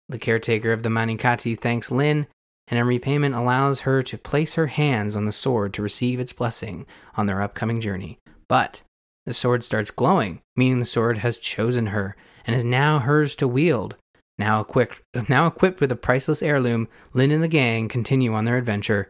The 0.10 0.18
caretaker 0.18 0.72
of 0.72 0.84
the 0.84 0.90
Mani 0.90 1.18
Katti 1.18 1.58
thanks 1.58 1.92
Lyn, 1.92 2.28
and 2.68 2.80
in 2.80 2.86
repayment 2.86 3.36
allows 3.36 3.82
her 3.82 4.02
to 4.04 4.18
place 4.18 4.56
her 4.56 4.68
hands 4.68 5.16
on 5.16 5.26
the 5.26 5.32
sword 5.32 5.74
to 5.74 5.82
receive 5.82 6.20
its 6.20 6.34
blessing 6.34 6.86
on 7.16 7.26
their 7.26 7.42
upcoming 7.42 7.82
journey. 7.82 8.20
But 8.48 8.84
the 9.26 9.34
sword 9.34 9.64
starts 9.64 9.92
glowing, 9.92 10.42
meaning 10.56 10.80
the 10.80 10.86
sword 10.86 11.20
has 11.20 11.38
chosen 11.38 11.88
her 11.88 12.16
and 12.46 12.56
is 12.56 12.64
now 12.64 13.00
hers 13.00 13.36
to 13.38 13.48
wield. 13.48 13.96
Now 14.38 14.62
equipped, 14.62 15.02
now 15.30 15.48
equipped 15.48 15.82
with 15.82 15.92
a 15.92 15.96
priceless 15.98 16.42
heirloom, 16.42 16.88
Lyn 17.14 17.32
and 17.32 17.44
the 17.44 17.48
gang 17.50 17.90
continue 17.90 18.34
on 18.34 18.46
their 18.46 18.58
adventure. 18.58 19.10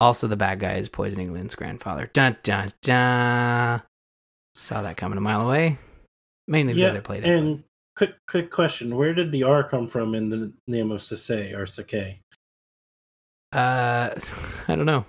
Also, 0.00 0.28
the 0.28 0.36
bad 0.36 0.60
guy 0.60 0.74
is 0.74 0.88
poisoning 0.88 1.32
Lyn's 1.32 1.56
grandfather. 1.56 2.08
Dun 2.12 2.36
dun 2.44 2.72
dun. 2.82 3.82
Saw 4.54 4.82
that 4.82 4.96
coming 4.96 5.18
a 5.18 5.20
mile 5.20 5.40
away. 5.40 5.78
Mainly 6.46 6.74
because 6.74 6.94
I 6.94 7.00
played 7.00 7.24
it. 7.24 7.28
and 7.28 7.64
quick, 7.98 8.14
quick 8.26 8.50
question: 8.50 8.96
Where 8.96 9.12
did 9.12 9.32
the 9.32 9.42
R 9.42 9.68
come 9.68 9.86
from 9.86 10.14
in 10.14 10.30
the 10.30 10.52
name 10.66 10.90
of 10.90 11.02
Sase 11.02 11.54
or 11.54 11.66
Sake? 11.66 12.20
Uh, 13.52 14.10
I 14.68 14.76
don't 14.76 14.86
know. 14.86 15.04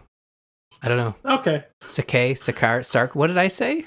I 0.82 0.90
don't 0.90 0.98
know. 0.98 1.16
Okay, 1.38 1.66
Sakay, 1.82 2.32
Sakar, 2.32 2.84
Sark. 2.84 3.16
What 3.16 3.28
did 3.28 3.38
I 3.38 3.48
say? 3.48 3.86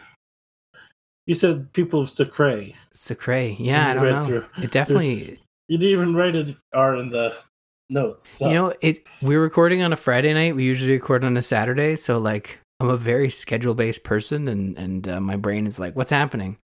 you 1.26 1.34
said 1.34 1.72
people 1.72 2.00
of 2.00 2.10
Sacre. 2.10 2.72
Sacre. 2.92 3.54
Yeah, 3.58 3.90
I 3.90 3.94
don't 3.94 4.10
know. 4.10 4.24
Through. 4.24 4.44
It 4.62 4.70
definitely. 4.70 5.24
There's, 5.24 5.46
you 5.68 5.78
didn't 5.78 5.92
even 5.92 6.14
write 6.14 6.34
it 6.34 6.56
R 6.72 6.96
in 6.96 7.10
the 7.10 7.36
notes. 7.88 8.28
So. 8.28 8.48
You 8.48 8.54
know, 8.54 8.74
it. 8.80 9.06
We're 9.20 9.40
recording 9.40 9.82
on 9.82 9.92
a 9.92 9.96
Friday 9.96 10.32
night. 10.34 10.56
We 10.56 10.64
usually 10.64 10.92
record 10.92 11.24
on 11.24 11.36
a 11.36 11.42
Saturday. 11.42 11.96
So 11.96 12.18
like, 12.18 12.58
I'm 12.80 12.88
a 12.88 12.96
very 12.96 13.30
schedule 13.30 13.74
based 13.74 14.04
person, 14.04 14.48
and 14.48 14.76
and 14.76 15.08
uh, 15.08 15.20
my 15.20 15.36
brain 15.36 15.66
is 15.66 15.78
like, 15.78 15.94
what's 15.94 16.10
happening? 16.10 16.58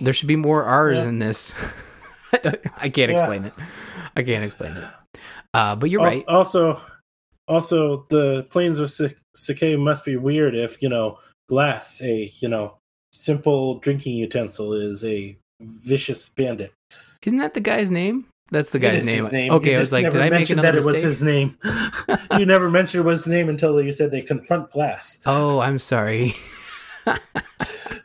There 0.00 0.12
should 0.12 0.28
be 0.28 0.36
more 0.36 0.64
R's 0.64 0.98
yeah. 0.98 1.08
in 1.08 1.18
this. 1.18 1.54
I 2.32 2.88
can't 2.88 3.10
yeah. 3.10 3.18
explain 3.18 3.44
it. 3.44 3.52
I 4.16 4.22
can't 4.22 4.44
explain 4.44 4.76
it. 4.76 4.84
Uh, 5.52 5.76
but 5.76 5.90
you're 5.90 6.00
also, 6.00 6.16
right. 6.16 6.24
Also, 6.26 6.80
also, 7.46 8.06
the 8.08 8.46
plains 8.50 8.78
of 8.78 8.90
Sacae 9.36 9.78
must 9.78 10.04
be 10.04 10.16
weird 10.16 10.54
if 10.54 10.82
you 10.82 10.88
know 10.88 11.18
glass, 11.48 12.00
a 12.02 12.32
you 12.38 12.48
know 12.48 12.78
simple 13.12 13.78
drinking 13.78 14.16
utensil, 14.16 14.72
is 14.72 15.04
a 15.04 15.36
vicious 15.60 16.28
bandit. 16.28 16.72
Isn't 17.22 17.38
that 17.38 17.54
the 17.54 17.60
guy's 17.60 17.90
name? 17.90 18.26
That's 18.50 18.70
the 18.70 18.78
guy's 18.78 19.06
name. 19.06 19.26
name. 19.28 19.52
Okay, 19.52 19.74
I 19.74 19.78
was 19.78 19.92
like, 19.92 20.10
did 20.10 20.20
I 20.20 20.28
make 20.28 20.50
another 20.50 20.72
that 20.72 20.76
mistake? 20.76 21.02
It 21.02 21.06
was 21.06 21.18
his 21.18 21.22
name. 21.22 21.56
you 22.38 22.44
never 22.44 22.70
mentioned 22.70 23.00
it 23.00 23.06
was 23.06 23.24
his 23.24 23.32
name 23.32 23.48
until 23.48 23.80
you 23.80 23.92
said 23.92 24.10
they 24.10 24.20
confront 24.20 24.70
glass. 24.70 25.20
Oh, 25.24 25.60
I'm 25.60 25.78
sorry. 25.78 26.34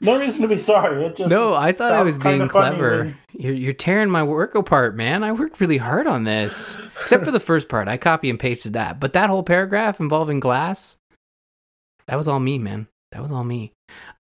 no 0.01 0.19
reason 0.19 0.41
to 0.41 0.47
be 0.47 0.59
sorry. 0.59 1.05
It 1.05 1.17
just 1.17 1.29
no, 1.29 1.55
I 1.55 1.71
thought 1.71 1.93
I 1.93 2.01
was 2.01 2.17
being 2.17 2.47
clever. 2.47 3.15
You're, 3.33 3.53
you're 3.53 3.73
tearing 3.73 4.09
my 4.09 4.23
work 4.23 4.55
apart, 4.55 4.95
man. 4.95 5.23
I 5.23 5.31
worked 5.31 5.59
really 5.59 5.77
hard 5.77 6.07
on 6.07 6.23
this, 6.23 6.77
except 7.01 7.23
for 7.23 7.31
the 7.31 7.39
first 7.39 7.69
part. 7.69 7.87
I 7.87 7.97
copy 7.97 8.29
and 8.29 8.39
pasted 8.39 8.73
that, 8.73 8.99
but 8.99 9.13
that 9.13 9.29
whole 9.29 9.43
paragraph 9.43 9.99
involving 9.99 10.39
glass, 10.39 10.97
that 12.07 12.17
was 12.17 12.27
all 12.27 12.39
me, 12.39 12.57
man. 12.57 12.87
That 13.11 13.21
was 13.21 13.31
all 13.31 13.43
me. 13.43 13.73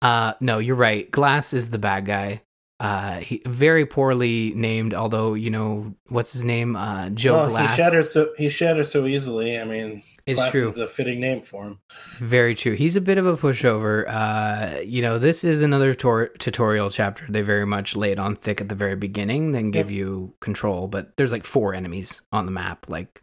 Uh, 0.01 0.35
no, 0.41 0.59
you're 0.59 0.77
right. 0.77 1.11
Glass 1.11 1.53
is 1.53 1.71
the 1.71 1.79
bad 1.79 2.07
guy. 2.07 2.43
Uh, 2.79 3.21
he 3.21 3.41
very 3.47 3.87
poorly 3.87 4.53
named. 4.55 4.93
Although 4.93 5.33
you 5.35 5.51
know 5.51 5.95
what's 6.09 6.33
his 6.33 6.45
name, 6.45 6.77
uh, 6.77 7.09
Joe 7.11 7.39
well, 7.39 7.49
Glass. 7.49 7.71
He 7.71 7.77
shatters 7.83 8.13
so 8.13 8.33
he 8.37 8.49
shatters 8.51 8.91
so 8.91 9.07
easily. 9.07 9.59
I 9.59 9.65
mean, 9.65 10.03
it's 10.27 10.39
Glass 10.39 10.51
true. 10.51 10.69
Is 10.69 10.79
a 10.79 10.87
fitting 10.87 11.19
name 11.19 11.41
for 11.41 11.65
him. 11.65 11.79
Very 12.19 12.55
true. 12.55 12.75
He's 12.75 12.95
a 12.95 13.01
bit 13.01 13.17
of 13.17 13.25
a 13.25 13.37
pushover. 13.37 14.05
Uh, 14.07 14.81
you 14.81 15.01
know, 15.01 15.19
this 15.19 15.43
is 15.43 15.63
another 15.63 15.95
tor- 15.95 16.29
tutorial 16.39 16.91
chapter. 16.91 17.25
They 17.31 17.41
very 17.41 17.65
much 17.65 17.97
lay 17.97 18.13
it 18.13 18.19
on 18.19 18.37
thick 18.37 18.61
at 18.61 18.69
the 18.69 18.75
very 18.75 18.97
beginning, 18.97 19.53
then 19.53 19.71
give 19.71 19.91
yep. 19.91 19.97
you 19.97 20.35
control. 20.41 20.87
But 20.87 21.17
there's 21.17 21.33
like 21.33 21.45
four 21.45 21.75
enemies 21.75 22.23
on 22.31 22.45
the 22.45 22.53
map. 22.53 22.91
Like, 22.91 23.23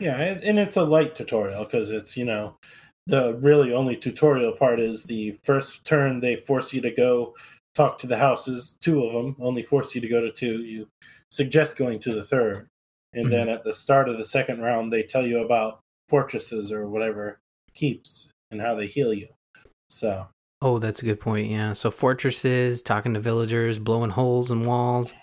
yeah, 0.00 0.16
and 0.16 0.58
it's 0.58 0.76
a 0.76 0.82
light 0.82 1.14
tutorial 1.14 1.64
because 1.64 1.92
it's 1.92 2.16
you 2.16 2.24
know 2.24 2.56
the 3.06 3.38
really 3.42 3.72
only 3.72 3.96
tutorial 3.96 4.52
part 4.52 4.80
is 4.80 5.04
the 5.04 5.32
first 5.42 5.86
turn 5.86 6.20
they 6.20 6.36
force 6.36 6.72
you 6.72 6.80
to 6.82 6.90
go 6.90 7.34
talk 7.78 7.98
to 8.00 8.08
the 8.08 8.18
houses, 8.18 8.76
two 8.80 9.04
of 9.04 9.12
them, 9.12 9.36
only 9.40 9.62
force 9.62 9.94
you 9.94 10.00
to 10.00 10.08
go 10.08 10.20
to 10.20 10.32
two. 10.32 10.62
You 10.64 10.88
suggest 11.30 11.76
going 11.76 12.00
to 12.00 12.12
the 12.12 12.24
third. 12.24 12.68
And 13.14 13.26
mm-hmm. 13.26 13.30
then 13.30 13.48
at 13.48 13.62
the 13.62 13.72
start 13.72 14.08
of 14.08 14.18
the 14.18 14.24
second 14.24 14.60
round, 14.60 14.92
they 14.92 15.04
tell 15.04 15.24
you 15.24 15.38
about 15.44 15.80
fortresses 16.08 16.72
or 16.72 16.88
whatever 16.88 17.38
keeps 17.74 18.30
and 18.50 18.60
how 18.60 18.74
they 18.74 18.86
heal 18.86 19.14
you. 19.14 19.28
So. 19.88 20.26
Oh, 20.60 20.80
that's 20.80 21.02
a 21.02 21.04
good 21.04 21.20
point. 21.20 21.50
Yeah. 21.50 21.72
So 21.72 21.92
fortresses, 21.92 22.82
talking 22.82 23.14
to 23.14 23.20
villagers, 23.20 23.78
blowing 23.78 24.10
holes 24.10 24.50
in 24.50 24.64
walls. 24.64 25.14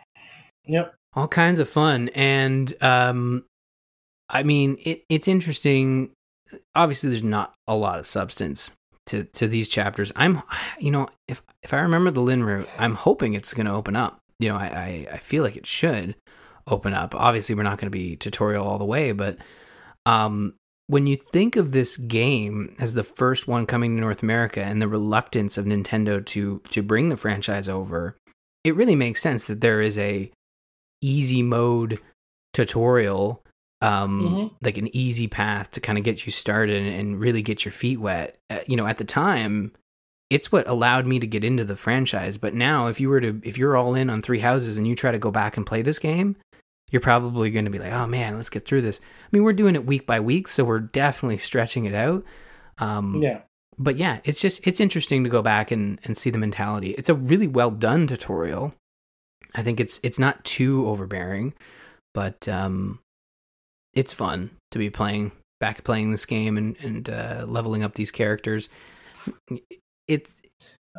Yep. 0.66 0.96
All 1.14 1.28
kinds 1.28 1.60
of 1.60 1.70
fun. 1.70 2.10
And 2.16 2.74
um 2.82 3.44
I 4.30 4.42
mean, 4.42 4.78
it, 4.84 5.04
it's 5.08 5.28
interesting. 5.28 6.10
Obviously, 6.74 7.10
there's 7.10 7.22
not 7.22 7.54
a 7.68 7.76
lot 7.76 8.00
of 8.00 8.08
substance 8.08 8.72
to 9.08 9.24
to 9.24 9.48
these 9.48 9.70
chapters. 9.70 10.12
I'm, 10.16 10.42
you 10.80 10.92
know, 10.92 11.08
if 11.28 11.42
if 11.64 11.74
I 11.74 11.80
remember 11.80 12.12
the 12.12 12.22
Lyn 12.22 12.44
route, 12.44 12.70
I'm 12.78 12.96
hoping 12.96 13.34
it's 13.34 13.54
going 13.54 13.66
to 13.66 13.74
open 13.74 13.96
up. 13.96 14.20
You 14.40 14.50
know, 14.50 14.56
I, 14.56 14.66
I, 14.66 15.08
I 15.14 15.18
feel 15.18 15.44
like 15.44 15.56
it 15.56 15.66
should 15.66 16.16
open 16.68 16.94
up. 16.94 17.16
Obviously, 17.16 17.56
we're 17.56 17.64
not 17.64 17.78
going 17.78 17.88
to 17.88 17.98
be 17.98 18.16
tutorial 18.16 18.66
all 18.66 18.78
the 18.78 18.86
way, 18.86 19.12
but 19.12 19.38
um, 20.06 20.56
when 20.88 21.08
you 21.08 21.16
think 21.16 21.56
of 21.56 21.72
this 21.72 21.98
game 21.98 22.76
as 22.80 22.94
the 22.94 23.04
first 23.04 23.48
one 23.48 23.66
coming 23.66 23.96
to 23.96 24.02
North 24.02 24.22
America 24.22 24.64
and 24.64 24.82
the 24.82 24.88
reluctance 24.88 25.58
of 25.58 25.66
Nintendo 25.66 26.24
to 26.26 26.62
to 26.70 26.84
bring 26.84 27.10
the 27.10 27.18
franchise 27.18 27.70
over, 27.70 28.18
it 28.64 28.76
really 28.76 28.96
makes 28.96 29.22
sense 29.22 29.48
that 29.48 29.62
there 29.62 29.82
is 29.82 29.98
a 29.98 30.32
easy 31.02 31.44
mode 31.44 32.00
tutorial 32.54 33.44
um, 33.86 34.22
mm-hmm. 34.22 34.56
like 34.66 34.78
an 34.78 34.90
easy 34.96 35.28
path 35.28 35.70
to 35.72 35.80
kind 35.80 35.98
of 35.98 36.04
get 36.04 36.26
you 36.26 36.32
started 36.32 36.88
and 36.88 37.20
really 37.20 37.44
get 37.44 37.64
your 37.64 37.72
feet 37.72 38.00
wet. 38.00 38.38
Uh, 38.50 38.60
you 38.66 38.76
know, 38.76 38.88
at 38.88 38.98
the 38.98 39.04
time, 39.04 39.72
it's 40.32 40.52
what 40.52 40.68
allowed 40.68 41.06
me 41.06 41.20
to 41.20 41.28
get 41.28 41.44
into 41.44 41.64
the 41.64 41.76
franchise. 41.76 42.40
But 42.40 42.56
now, 42.56 42.88
if 42.88 43.00
you 43.00 43.10
were 43.10 43.22
to, 43.22 43.40
if 43.44 43.60
you're 43.60 43.78
all 43.78 43.94
in 43.94 44.10
on 44.10 44.24
Three 44.24 44.40
Houses 44.40 44.80
and 44.80 44.88
you 44.88 44.96
try 44.96 45.12
to 45.12 45.20
go 45.20 45.30
back 45.30 45.56
and 45.56 45.68
play 45.68 45.84
this 45.84 46.00
game, 46.00 46.36
you're 46.90 47.00
probably 47.00 47.52
going 47.52 47.66
to 47.66 47.72
be 47.72 47.78
like, 47.78 47.94
oh 47.94 48.08
man, 48.08 48.36
let's 48.36 48.50
get 48.50 48.66
through 48.66 48.82
this. 48.82 49.00
I 49.00 49.28
mean, 49.32 49.44
we're 49.44 49.54
doing 49.54 49.76
it 49.76 49.86
week 49.86 50.08
by 50.08 50.20
week, 50.20 50.48
so 50.48 50.64
we're 50.64 50.80
definitely 50.80 51.38
stretching 51.38 51.86
it 51.86 51.94
out. 51.94 52.24
Um, 52.80 53.22
yeah. 53.22 53.42
But 53.78 53.98
yeah, 53.98 54.20
it's 54.24 54.40
just 54.40 54.66
it's 54.66 54.80
interesting 54.80 55.24
to 55.26 55.30
go 55.30 55.44
back 55.44 55.70
and, 55.70 56.00
and 56.06 56.18
see 56.18 56.32
the 56.32 56.38
mentality. 56.40 56.96
It's 56.98 57.10
a 57.10 57.14
really 57.14 57.48
well 57.48 57.70
done 57.70 58.08
tutorial. 58.08 58.74
I 59.54 59.62
think 59.62 59.80
it's 59.80 60.00
it's 60.02 60.18
not 60.18 60.44
too 60.44 60.88
overbearing, 60.88 61.54
but 62.14 62.48
um, 62.48 63.00
it's 63.96 64.14
fun 64.14 64.52
to 64.72 64.80
be 64.80 64.90
playing 64.90 65.32
back 65.60 65.84
playing 65.84 66.12
this 66.12 66.26
game 66.26 66.58
and 66.58 66.78
and 66.82 67.10
uh, 67.10 67.46
leveling 67.48 67.84
up 67.84 67.96
these 67.96 68.12
characters. 68.12 68.70
It's 70.08 70.36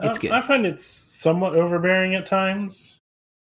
it's 0.03 0.19
good. 0.19 0.33
I 0.33 0.41
find 0.41 0.67
it's 0.67 0.85
somewhat 0.85 1.55
overbearing 1.55 2.15
at 2.15 2.27
times 2.27 2.99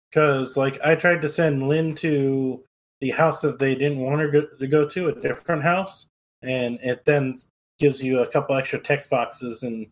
because, 0.09 0.57
like, 0.57 0.79
I 0.83 0.95
tried 0.95 1.21
to 1.21 1.29
send 1.29 1.67
Lyn 1.67 1.95
to 1.95 2.63
the 3.01 3.11
house 3.11 3.41
that 3.41 3.59
they 3.59 3.75
didn't 3.75 3.99
want 3.99 4.21
her 4.21 4.29
go- 4.29 4.47
to 4.59 4.67
go 4.67 4.87
to, 4.89 5.07
a 5.07 5.21
different 5.21 5.63
house, 5.63 6.07
and 6.41 6.79
it 6.81 7.05
then 7.05 7.37
gives 7.79 8.03
you 8.03 8.19
a 8.19 8.27
couple 8.27 8.55
extra 8.55 8.79
text 8.79 9.09
boxes 9.09 9.63
and 9.63 9.87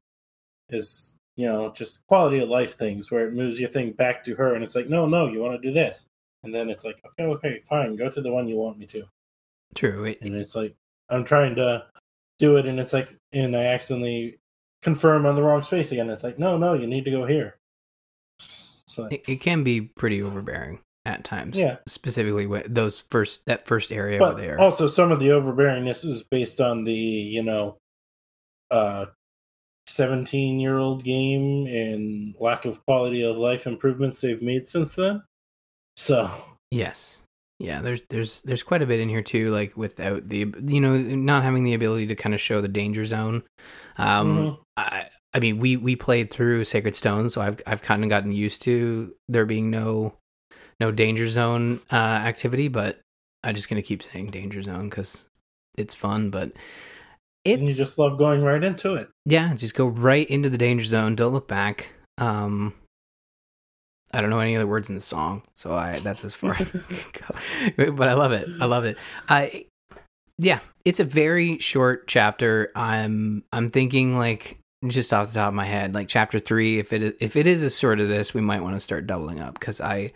is 0.70 1.16
you 1.36 1.46
know 1.48 1.72
just 1.72 2.06
quality 2.08 2.40
of 2.40 2.50
life 2.50 2.76
things 2.76 3.12
where 3.12 3.28
it 3.28 3.34
moves 3.34 3.60
your 3.60 3.70
thing 3.70 3.92
back 3.92 4.24
to 4.24 4.36
her, 4.36 4.56
and 4.56 4.64
it's 4.64 4.76
like, 4.76 4.90
no, 4.90 5.06
no, 5.06 5.28
you 5.28 5.40
want 5.40 5.60
to 5.60 5.68
do 5.68 5.74
this, 5.74 6.06
and 6.44 6.54
then 6.54 6.70
it's 6.70 6.84
like, 6.84 7.00
okay, 7.06 7.24
okay, 7.24 7.60
fine, 7.62 7.96
go 7.96 8.10
to 8.10 8.22
the 8.22 8.32
one 8.32 8.48
you 8.48 8.58
want 8.58 8.78
me 8.78 8.86
to. 8.88 9.04
True. 9.76 10.06
It, 10.06 10.20
and 10.22 10.36
it's 10.36 10.56
like 10.56 10.76
I'm 11.10 11.24
trying 11.24 11.56
to 11.56 11.86
do 12.40 12.58
it, 12.58 12.66
and 12.66 12.80
it's 12.80 12.94
like, 12.94 13.16
and 13.32 13.56
I 13.56 13.66
accidentally 13.66 14.40
confirm 14.82 15.26
on 15.26 15.36
the 15.36 15.44
wrong 15.44 15.62
space 15.62 15.92
again. 15.92 16.10
It's 16.10 16.24
like, 16.24 16.40
no, 16.40 16.58
no, 16.58 16.74
you 16.74 16.88
need 16.88 17.06
to 17.06 17.12
go 17.12 17.26
here. 17.26 17.58
So 18.86 19.06
it, 19.06 19.24
it 19.28 19.36
can 19.38 19.64
be 19.64 19.82
pretty 19.82 20.22
overbearing 20.22 20.82
at 21.06 21.24
times. 21.24 21.58
Yeah. 21.58 21.78
Specifically 21.88 22.46
with 22.46 22.74
those 22.74 23.06
first 23.10 23.46
that 23.46 23.66
first 23.66 23.92
area 23.92 24.20
but 24.20 24.38
there. 24.38 24.60
Also 24.60 24.88
some 24.88 25.12
of 25.12 25.20
the 25.20 25.30
overbearingness 25.30 26.06
is 26.06 26.24
based 26.24 26.60
on 26.60 26.84
the, 26.84 26.94
you 26.94 27.44
know, 27.44 27.78
uh 28.70 29.06
17 29.88 30.60
year 30.60 30.78
old 30.78 31.04
game 31.04 31.68
and 31.68 32.36
lack 32.40 32.66
of 32.66 32.86
quality 32.86 33.24
of 33.24 33.38
life 33.38 33.66
improvements 33.66 34.22
they've 34.22 34.42
made 34.42 34.68
since 34.68 34.96
then. 34.96 35.24
So 35.96 36.30
Yes. 36.70 37.24
Yeah, 37.62 37.82
there's 37.82 38.02
there's 38.10 38.42
there's 38.42 38.64
quite 38.64 38.82
a 38.82 38.88
bit 38.88 39.00
in 39.00 39.10
here 39.10 39.22
too, 39.22 39.52
like 39.52 39.78
without 39.78 40.28
the 40.28 40.54
you 40.66 40.82
know 40.82 40.98
not 40.98 41.44
having 41.44 41.64
the 41.64 41.74
ability 41.74 42.08
to 42.08 42.16
kind 42.16 42.34
of 42.34 42.42
show 42.42 42.60
the 42.60 42.68
danger 42.68 43.06
zone. 43.06 43.44
Um, 43.98 44.38
mm-hmm. 44.38 44.62
I 44.78 45.08
I 45.34 45.40
mean 45.40 45.60
we 45.60 45.78
we 45.78 45.96
played 45.96 46.32
through 46.32 46.66
Sacred 46.66 46.96
Stone, 46.96 47.30
so 47.30 47.42
I've 47.42 47.62
I've 47.68 47.82
kind 47.82 48.04
of 48.04 48.10
gotten 48.10 48.32
used 48.32 48.64
to 48.64 49.14
there 49.28 49.46
being 49.46 49.70
no 49.70 50.16
no 50.80 50.92
danger 50.92 51.30
zone 51.30 51.82
uh, 51.92 51.96
activity, 51.96 52.68
but 52.68 53.00
I'm 53.44 53.54
just 53.56 53.70
gonna 53.70 53.84
keep 53.84 54.02
saying 54.02 54.32
danger 54.32 54.64
zone 54.64 54.90
because 54.90 55.30
it's 55.78 55.94
fun, 55.94 56.32
but 56.32 56.54
it's 57.46 57.60
and 57.60 57.70
you 57.70 57.76
just 57.76 58.00
love 58.00 58.18
going 58.18 58.42
right 58.42 58.64
into 58.64 58.96
it. 58.96 59.10
Yeah, 59.26 59.54
just 59.54 59.76
go 59.76 59.88
right 59.88 60.28
into 60.28 60.50
the 60.50 60.58
danger 60.58 60.86
zone. 60.86 61.16
Don't 61.16 61.34
look 61.34 61.48
back. 61.48 61.90
Um, 62.18 62.74
I 64.14 64.22
don't 64.22 64.30
know 64.30 64.40
any 64.40 64.56
other 64.56 64.68
words 64.68 64.90
in 64.90 64.96
the 64.96 65.02
song, 65.02 65.44
so 65.54 65.76
I 65.76 66.00
that's 66.00 66.24
as 66.26 66.36
far 66.36 66.56
as 66.60 66.74
I 66.90 67.78
go. 67.78 67.92
But 67.94 68.10
I 68.10 68.14
love 68.14 68.32
it. 68.32 68.48
I 68.60 68.66
love 68.66 68.86
it. 68.86 68.98
I 69.30 69.66
yeah, 70.38 70.60
it's 70.86 71.00
a 71.00 71.06
very 71.06 71.60
short 71.60 72.08
chapter. 72.08 72.72
I'm 72.76 73.44
I'm 73.52 73.70
thinking 73.70 74.18
like 74.18 74.58
just 74.88 75.14
off 75.14 75.28
the 75.28 75.36
top 75.36 75.50
of 75.50 75.54
my 75.54 75.66
head, 75.66 75.94
like 75.94 76.08
chapter 76.08 76.40
three. 76.40 76.80
If 76.80 76.94
it 76.94 77.18
if 77.20 77.36
it 77.36 77.48
is 77.48 77.64
a 77.64 77.70
sort 77.70 78.00
of 78.00 78.08
this, 78.08 78.34
we 78.34 78.42
might 78.42 78.64
want 78.64 78.76
to 78.76 78.80
start 78.80 79.08
doubling 79.08 79.40
up 79.40 79.60
because 79.60 79.80
I, 79.80 80.14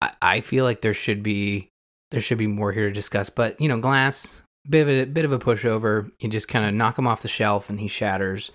I 0.00 0.12
I 0.22 0.40
feel 0.40 0.64
like 0.64 0.82
there 0.82 0.94
should 0.94 1.22
be 1.22 1.68
there 2.10 2.20
should 2.20 2.38
be 2.38 2.46
more 2.46 2.72
here 2.72 2.88
to 2.88 2.92
discuss. 2.92 3.30
But 3.30 3.60
you 3.60 3.68
know, 3.68 3.78
glass 3.78 4.42
bit 4.68 4.82
of 4.82 4.88
a 4.88 5.04
bit 5.06 5.24
of 5.24 5.32
a 5.32 5.38
pushover. 5.38 6.10
You 6.20 6.28
just 6.28 6.48
kind 6.48 6.64
of 6.64 6.74
knock 6.74 6.98
him 6.98 7.06
off 7.06 7.22
the 7.22 7.28
shelf 7.28 7.68
and 7.70 7.80
he 7.80 7.88
shatters, 7.88 8.50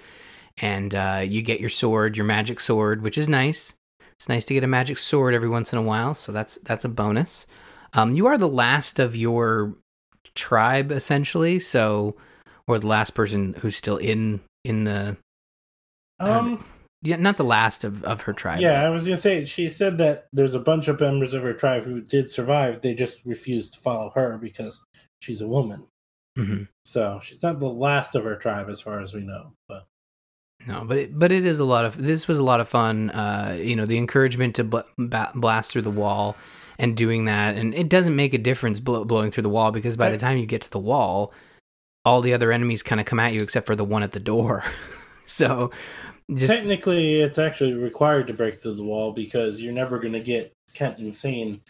and 0.58 0.94
uh, 0.96 1.24
you 1.26 1.42
get 1.42 1.60
your 1.60 1.70
sword, 1.70 2.16
your 2.16 2.26
magic 2.26 2.60
sword, 2.60 3.02
which 3.02 3.18
is 3.18 3.28
nice. 3.28 3.74
It's 4.18 4.30
nice 4.30 4.46
to 4.46 4.54
get 4.54 4.64
a 4.64 4.68
magic 4.68 4.98
sword 4.98 5.34
every 5.34 5.50
once 5.50 5.74
in 5.74 5.80
a 5.80 5.82
while, 5.82 6.14
so 6.14 6.32
that's 6.32 6.58
that's 6.64 6.86
a 6.86 6.90
bonus. 6.90 7.48
Um, 7.94 8.12
you 8.12 8.28
are 8.28 8.38
the 8.38 8.48
last 8.48 9.00
of 9.00 9.16
your 9.16 9.76
tribe 10.34 10.92
essentially, 10.92 11.60
so 11.60 12.16
or 12.68 12.80
the 12.80 12.88
last 12.88 13.12
person 13.12 13.54
who's 13.60 13.76
still 13.76 13.98
in 13.98 14.42
in 14.64 14.86
the 14.86 15.18
um 16.20 16.64
yeah, 17.06 17.18
not 17.18 17.38
the 17.38 17.44
last 17.44 17.84
of, 17.84 18.04
of 18.04 18.22
her 18.22 18.34
tribe. 18.34 18.62
Yeah, 18.62 18.84
I 18.84 18.90
was 18.90 19.04
gonna 19.04 19.18
say 19.18 19.46
she 19.46 19.70
said 19.70 19.98
that 20.00 20.28
there's 20.34 20.56
a 20.56 20.60
bunch 20.60 20.88
of 20.88 21.00
members 21.00 21.34
of 21.34 21.44
her 21.44 21.54
tribe 21.54 21.84
who 21.84 22.02
did 22.02 22.30
survive. 22.30 22.82
They 22.82 22.96
just 22.96 23.24
refused 23.26 23.76
to 23.76 23.80
follow 23.80 24.10
her 24.16 24.38
because 24.40 24.82
she's 25.20 25.42
a 25.42 25.48
woman. 25.48 25.86
hmm 26.36 26.64
So 26.84 27.20
she's 27.24 27.44
not 27.44 27.60
the 27.60 27.70
last 27.70 28.16
of 28.16 28.24
her 28.24 28.38
tribe, 28.38 28.70
as 28.70 28.82
far 28.82 29.02
as 29.02 29.14
we 29.14 29.22
know. 29.22 29.54
But 29.68 29.86
No, 30.68 30.84
but 30.84 30.98
it, 30.98 31.20
but 31.20 31.32
it 31.32 31.46
is 31.46 31.60
a 31.60 31.66
lot 31.66 31.86
of 31.86 32.02
this 32.02 32.28
was 32.28 32.38
a 32.38 32.44
lot 32.44 32.60
of 32.60 32.68
fun. 32.68 33.12
Uh, 33.12 33.58
you 33.62 33.76
know, 33.76 33.86
the 33.86 33.98
encouragement 33.98 34.56
to 34.56 34.64
bl- 34.64 34.80
ba- 34.98 35.32
blast 35.36 35.72
through 35.72 35.84
the 35.84 35.92
wall 35.92 36.36
and 36.80 36.98
doing 36.98 37.26
that, 37.26 37.56
and 37.56 37.74
it 37.74 37.90
doesn't 37.90 38.16
make 38.16 38.34
a 38.34 38.38
difference 38.38 38.80
blow- 38.80 39.06
blowing 39.06 39.32
through 39.32 39.44
the 39.44 39.50
wall 39.50 39.72
because 39.72 39.96
by 39.96 40.10
the 40.10 40.18
time 40.18 40.38
you 40.38 40.46
get 40.46 40.62
to 40.64 40.72
the 40.72 40.80
wall, 40.80 41.32
all 42.04 42.22
the 42.22 42.34
other 42.34 42.52
enemies 42.52 42.84
kind 42.84 43.00
of 43.00 43.06
come 43.06 43.20
at 43.20 43.34
you 43.34 43.40
except 43.42 43.66
for 43.66 43.76
the 43.76 43.86
one 43.86 44.04
at 44.04 44.12
the 44.12 44.20
door. 44.20 44.64
so 45.26 45.72
just 46.34 46.54
technically, 46.54 47.22
it's 47.22 47.38
actually 47.38 47.74
required 47.74 48.28
to 48.28 48.34
break 48.34 48.60
through 48.60 48.76
the 48.76 48.84
wall 48.84 49.12
because 49.14 49.62
you're 49.62 49.74
never 49.74 50.00
going 50.00 50.14
to 50.14 50.20
get 50.20 50.52
Kent 50.74 50.98
and 50.98 51.14
Sain 51.14 51.62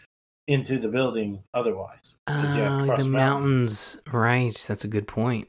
into 0.48 0.78
the 0.78 0.88
building 0.88 1.42
otherwise 1.54 2.18
you 2.28 2.34
have 2.34 2.78
to 2.80 2.86
cross 2.86 3.02
the 3.02 3.10
mountains, 3.10 3.98
right? 4.12 4.64
That's 4.68 4.84
a 4.84 4.88
good 4.88 5.08
point. 5.08 5.48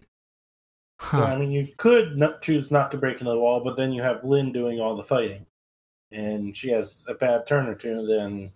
So, 0.99 1.23
I 1.23 1.37
mean, 1.37 1.51
you 1.51 1.67
could 1.77 2.17
not 2.17 2.41
choose 2.41 2.71
not 2.71 2.89
to 2.91 2.97
break 2.97 3.19
into 3.21 3.31
the 3.31 3.39
wall, 3.39 3.59
but 3.63 3.77
then 3.77 3.93
you 3.93 4.01
have 4.01 4.23
Lyn 4.23 4.51
doing 4.51 4.79
all 4.79 4.95
the 4.95 5.03
fighting, 5.03 5.45
and 6.11 6.57
she 6.57 6.69
has 6.71 7.05
a 7.07 7.13
bad 7.13 7.45
turn 7.45 7.67
or 7.67 7.75
two, 7.75 8.05
then 8.07 8.51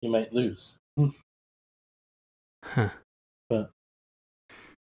you 0.00 0.10
might 0.10 0.32
lose. 0.32 0.76
Huh. 2.64 2.88
But- 3.48 3.70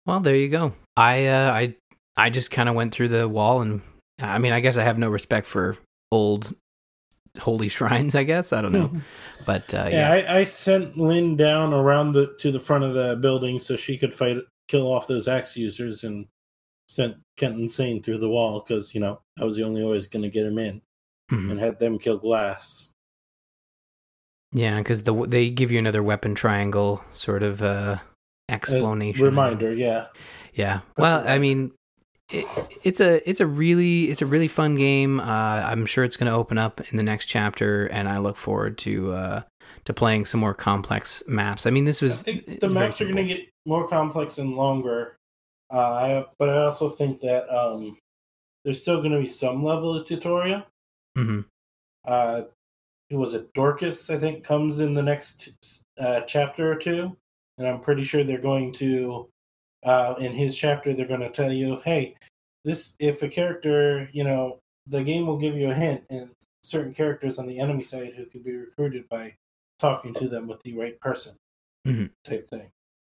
Well, 0.05 0.19
there 0.21 0.35
you 0.35 0.49
go. 0.49 0.73
I 0.95 1.27
uh, 1.27 1.51
I 1.51 1.75
I 2.17 2.29
just 2.29 2.51
kind 2.51 2.69
of 2.69 2.75
went 2.75 2.93
through 2.93 3.09
the 3.09 3.27
wall, 3.27 3.61
and 3.61 3.81
I 4.19 4.37
mean, 4.39 4.53
I 4.53 4.59
guess 4.61 4.77
I 4.77 4.83
have 4.83 4.97
no 4.97 5.09
respect 5.09 5.47
for 5.47 5.77
old 6.11 6.53
holy 7.37 7.67
shrines. 7.77 8.15
I 8.15 8.23
guess 8.23 8.53
I 8.53 8.61
don't 8.61 8.71
know, 8.73 8.91
but 9.45 9.73
uh, 9.73 9.89
yeah, 9.91 10.15
yeah, 10.15 10.31
I, 10.33 10.39
I 10.39 10.43
sent 10.45 10.97
Lyn 10.97 11.35
down 11.35 11.73
around 11.73 12.13
the 12.13 12.33
to 12.39 12.51
the 12.51 12.59
front 12.59 12.83
of 12.85 12.93
the 12.93 13.17
building 13.21 13.59
so 13.59 13.75
she 13.75 13.97
could 13.97 14.13
fight, 14.15 14.37
kill 14.69 14.91
off 14.91 15.07
those 15.07 15.27
axe 15.27 15.57
users, 15.57 16.03
and 16.03 16.25
sent 16.91 17.15
Kent 17.37 17.57
insane 17.57 18.03
through 18.03 18.17
the 18.17 18.27
wall 18.29 18.59
because 18.59 18.93
you 18.93 18.99
know 18.99 19.21
I 19.39 19.45
was 19.45 19.55
the 19.55 19.63
only 19.63 19.81
way 19.83 19.99
going 20.11 20.23
to 20.23 20.29
get 20.29 20.45
him 20.45 20.59
in, 20.59 20.81
Mhm. 21.31 21.51
and 21.51 21.59
had 21.59 21.79
them 21.79 21.97
kill 21.97 22.17
Glass. 22.17 22.91
yeah, 24.51 24.77
because 24.77 25.03
the 25.03 25.13
they 25.27 25.49
give 25.49 25.71
you 25.71 25.79
another 25.79 26.03
weapon 26.03 26.35
triangle 26.35 27.03
sort 27.13 27.43
of 27.43 27.61
uh, 27.63 27.97
explanation 28.49 29.23
Reminder, 29.23 29.73
yeah. 29.73 30.07
Yeah. 30.53 30.81
Well, 30.97 31.23
I 31.25 31.37
mean, 31.37 31.71
it, 32.29 32.45
it's 32.83 32.99
a 32.99 33.27
it's 33.29 33.39
a 33.39 33.45
really 33.47 34.09
it's 34.09 34.21
a 34.21 34.25
really 34.25 34.49
fun 34.49 34.75
game. 34.75 35.21
Uh, 35.21 35.23
I'm 35.23 35.85
sure 35.85 36.03
it's 36.03 36.17
going 36.17 36.29
to 36.29 36.37
open 36.37 36.57
up 36.57 36.81
in 36.91 36.97
the 36.97 37.03
next 37.03 37.27
chapter, 37.27 37.85
and 37.85 38.09
I 38.09 38.17
look 38.17 38.35
forward 38.35 38.77
to 38.79 39.13
uh, 39.13 39.41
to 39.85 39.93
playing 39.93 40.25
some 40.25 40.41
more 40.41 40.53
complex 40.53 41.23
maps. 41.25 41.65
I 41.65 41.69
mean, 41.69 41.85
this 41.85 42.03
I 42.03 42.05
was 42.07 42.21
think 42.21 42.59
the 42.59 42.69
maps 42.69 42.99
are 42.99 43.05
going 43.05 43.15
to 43.15 43.23
get 43.23 43.47
more 43.65 43.87
complex 43.87 44.37
and 44.37 44.57
longer. 44.57 45.15
Uh, 45.71 45.77
I, 45.77 46.25
but 46.37 46.49
I 46.49 46.65
also 46.65 46.89
think 46.89 47.21
that 47.21 47.49
um, 47.49 47.97
there's 48.63 48.81
still 48.81 48.97
going 48.97 49.13
to 49.13 49.19
be 49.19 49.27
some 49.27 49.63
level 49.63 49.95
of 49.95 50.05
tutorial. 50.05 50.63
Mhm. 51.17 51.45
Uh, 52.05 52.43
who 53.09 53.17
was 53.17 53.33
it? 53.33 53.53
Dorcas, 53.53 54.09
I 54.09 54.17
think, 54.17 54.43
comes 54.43 54.79
in 54.79 54.93
the 54.93 55.03
next 55.03 55.49
uh, 55.97 56.21
chapter 56.21 56.71
or 56.71 56.75
two, 56.75 57.15
and 57.57 57.67
I'm 57.67 57.79
pretty 57.79 58.03
sure 58.03 58.23
they're 58.23 58.37
going 58.37 58.73
to, 58.73 59.29
uh, 59.83 60.15
in 60.19 60.33
his 60.33 60.55
chapter, 60.55 60.93
they're 60.93 61.07
going 61.07 61.19
to 61.21 61.29
tell 61.29 61.51
you, 61.51 61.79
hey, 61.83 62.15
this 62.63 62.95
if 62.99 63.21
a 63.23 63.29
character, 63.29 64.09
you 64.13 64.23
know, 64.23 64.59
the 64.87 65.03
game 65.03 65.27
will 65.27 65.37
give 65.37 65.55
you 65.55 65.71
a 65.71 65.73
hint, 65.73 66.03
and 66.09 66.29
certain 66.63 66.93
characters 66.93 67.39
on 67.39 67.47
the 67.47 67.59
enemy 67.59 67.83
side 67.83 68.13
who 68.15 68.25
can 68.25 68.41
be 68.41 68.55
recruited 68.55 69.07
by 69.09 69.33
talking 69.79 70.13
to 70.15 70.27
them 70.27 70.47
with 70.47 70.61
the 70.63 70.73
right 70.73 70.99
person, 70.99 71.35
Mhm. 71.87 72.09
type 72.23 72.47
thing. 72.49 72.71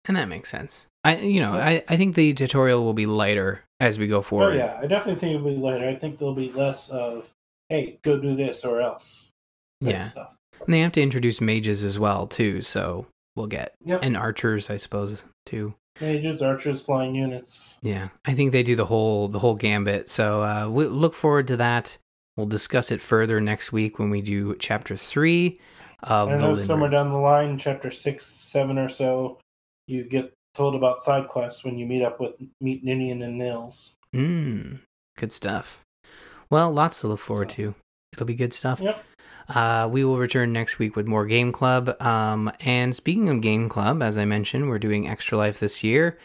And 0.07 0.17
that 0.17 0.29
makes 0.29 0.51
sense. 0.51 0.87
I 1.05 1.19
you 1.19 1.41
know 1.41 1.55
I 1.55 1.83
I 1.89 1.97
think 1.97 2.15
the 2.15 2.33
tutorial 2.35 2.85
will 2.85 2.95
be 2.95 3.07
lighter 3.07 3.65
as 3.81 3.99
we 3.99 4.07
go 4.07 4.23
forward. 4.23 4.55
Oh 4.55 4.57
yeah, 4.57 4.79
I 4.81 4.87
definitely 4.87 5.21
think 5.21 5.35
it'll 5.35 5.49
be 5.51 5.57
lighter. 5.57 5.89
I 5.89 5.95
think 5.95 6.19
there'll 6.19 6.35
be 6.35 6.51
less 6.53 6.89
of, 6.91 7.29
hey, 7.69 7.99
go 8.03 8.19
do 8.19 8.35
this 8.37 8.65
or 8.65 8.81
else. 8.81 9.29
Yeah. 9.81 10.05
Stuff. 10.05 10.35
And 10.65 10.73
they 10.73 10.81
have 10.81 10.93
to 10.93 11.03
introduce 11.03 11.41
mages 11.41 11.83
as 11.85 11.99
well 11.99 12.27
too, 12.27 12.63
so 12.63 13.07
we'll 13.37 13.49
get 13.49 13.75
Yep. 13.85 14.01
and 14.03 14.17
archers, 14.17 14.71
I 14.71 14.77
suppose, 14.77 15.27
too. 15.45 15.75
Mages, 16.01 16.41
archers, 16.43 16.83
flying 16.83 17.15
units. 17.15 17.77
Yeah, 17.83 18.09
I 18.25 18.35
think 18.35 18.53
they 18.53 18.63
do 18.63 18.75
the 18.77 18.87
whole 18.87 19.29
the 19.29 19.39
whole 19.41 19.55
gambit. 19.55 20.09
So 20.09 20.43
uh, 20.43 20.69
we 20.69 20.87
look 20.87 21.15
forward 21.15 21.47
to 21.49 21.57
that. 21.59 21.99
We'll 22.37 22.47
discuss 22.49 22.91
it 22.91 23.01
further 23.01 23.41
next 23.41 23.73
week 23.73 23.99
when 23.99 24.11
we 24.11 24.21
do 24.21 24.57
chapter 24.59 24.97
three 24.97 25.61
of 26.03 26.29
I 26.31 26.37
the 26.37 26.57
somewhere 26.57 26.91
down 26.91 27.11
the 27.11 27.17
line, 27.19 27.59
chapter 27.59 27.91
six, 27.93 28.27
seven 28.27 28.77
or 28.79 28.89
so, 28.89 29.39
you 29.87 30.05
get 30.05 30.33
told 30.55 30.75
about 30.75 31.01
side 31.01 31.29
quests 31.29 31.65
when 31.65 31.77
you 31.79 31.87
meet 31.87 32.03
up 32.03 32.21
with 32.21 32.35
meet 32.61 32.85
Ninian 32.85 33.23
and 33.23 33.39
Nils. 33.39 33.97
Mm, 34.15 34.81
good 35.19 35.33
stuff. 35.33 35.83
Well, 36.51 36.71
lots 36.73 37.01
to 37.01 37.09
look 37.09 37.21
forward 37.21 37.51
So- 37.51 37.57
to. 37.57 37.75
It'll 38.13 38.27
be 38.27 38.35
good 38.37 38.53
stuff. 38.53 38.81
Yep. 38.81 39.05
Uh, 39.49 39.89
we 39.91 40.05
will 40.05 40.17
return 40.19 40.53
next 40.53 40.79
week 40.79 40.95
with 40.95 41.09
more 41.09 41.27
Game 41.27 41.51
Club. 41.51 42.01
Um, 42.01 42.51
and 42.61 42.95
speaking 42.95 43.29
of 43.29 43.41
Game 43.41 43.69
Club, 43.69 44.03
as 44.03 44.17
I 44.17 44.25
mentioned, 44.25 44.69
we're 44.69 44.79
doing 44.79 45.09
Extra 45.09 45.37
Life 45.37 45.59
this 45.59 45.83
year, 45.83 46.17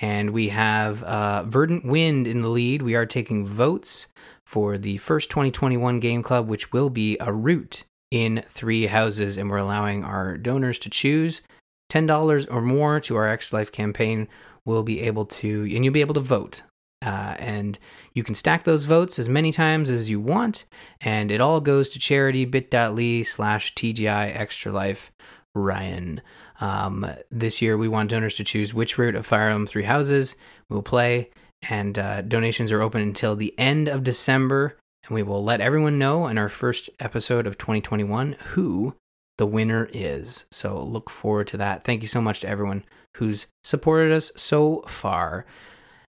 and 0.00 0.30
we 0.30 0.50
have 0.50 1.02
uh, 1.02 1.44
Verdant 1.44 1.84
Wind 1.86 2.26
in 2.26 2.42
the 2.42 2.48
lead. 2.48 2.82
We 2.82 2.94
are 2.94 3.06
taking 3.06 3.46
votes 3.46 4.08
for 4.46 4.76
the 4.78 4.98
first 4.98 5.30
2021 5.30 6.00
Game 6.00 6.22
Club, 6.22 6.46
which 6.48 6.70
will 6.72 6.90
be 6.90 7.16
a 7.18 7.32
route 7.32 7.84
in 8.10 8.42
three 8.46 8.86
houses, 8.86 9.38
and 9.38 9.48
we're 9.50 9.56
allowing 9.56 10.04
our 10.04 10.36
donors 10.36 10.78
to 10.80 10.90
choose 10.90 11.40
ten 11.88 12.06
dollars 12.06 12.46
or 12.46 12.60
more 12.60 13.00
to 13.00 13.16
our 13.16 13.28
Extra 13.28 13.58
Life 13.58 13.72
campaign. 13.72 14.28
We'll 14.64 14.82
be 14.82 15.00
able 15.00 15.24
to, 15.26 15.62
and 15.74 15.84
you'll 15.84 15.94
be 15.94 16.00
able 16.00 16.14
to 16.14 16.20
vote. 16.20 16.62
Uh, 17.00 17.36
and 17.38 17.78
you 18.12 18.24
can 18.24 18.34
stack 18.34 18.64
those 18.64 18.84
votes 18.84 19.18
as 19.18 19.28
many 19.28 19.52
times 19.52 19.88
as 19.88 20.10
you 20.10 20.20
want, 20.20 20.64
and 21.00 21.30
it 21.30 21.40
all 21.40 21.60
goes 21.60 21.90
to 21.90 21.98
charity 21.98 22.44
bit.ly 22.44 23.22
slash 23.22 23.74
TGI 23.74 24.36
Extra 24.36 24.72
Life 24.72 25.12
Ryan. 25.54 26.20
Um, 26.60 27.08
this 27.30 27.62
year, 27.62 27.78
we 27.78 27.86
want 27.86 28.10
donors 28.10 28.34
to 28.36 28.44
choose 28.44 28.74
which 28.74 28.98
route 28.98 29.14
of 29.14 29.26
Fire 29.26 29.48
Emblem 29.48 29.66
Three 29.66 29.84
Houses 29.84 30.34
we'll 30.68 30.82
play, 30.82 31.30
and 31.68 31.98
uh, 31.98 32.22
donations 32.22 32.72
are 32.72 32.82
open 32.82 33.00
until 33.00 33.36
the 33.36 33.56
end 33.58 33.88
of 33.88 34.04
December. 34.04 34.76
And 35.06 35.14
we 35.14 35.22
will 35.22 35.42
let 35.42 35.60
everyone 35.60 35.98
know 35.98 36.26
in 36.26 36.36
our 36.36 36.48
first 36.48 36.90
episode 37.00 37.46
of 37.46 37.58
2021 37.58 38.36
who 38.48 38.94
the 39.38 39.46
winner 39.46 39.88
is. 39.92 40.44
So 40.50 40.82
look 40.82 41.08
forward 41.08 41.46
to 41.48 41.56
that. 41.56 41.84
Thank 41.84 42.02
you 42.02 42.08
so 42.08 42.20
much 42.20 42.40
to 42.40 42.48
everyone 42.48 42.84
who's 43.16 43.46
supported 43.64 44.12
us 44.12 44.30
so 44.36 44.84
far. 44.86 45.46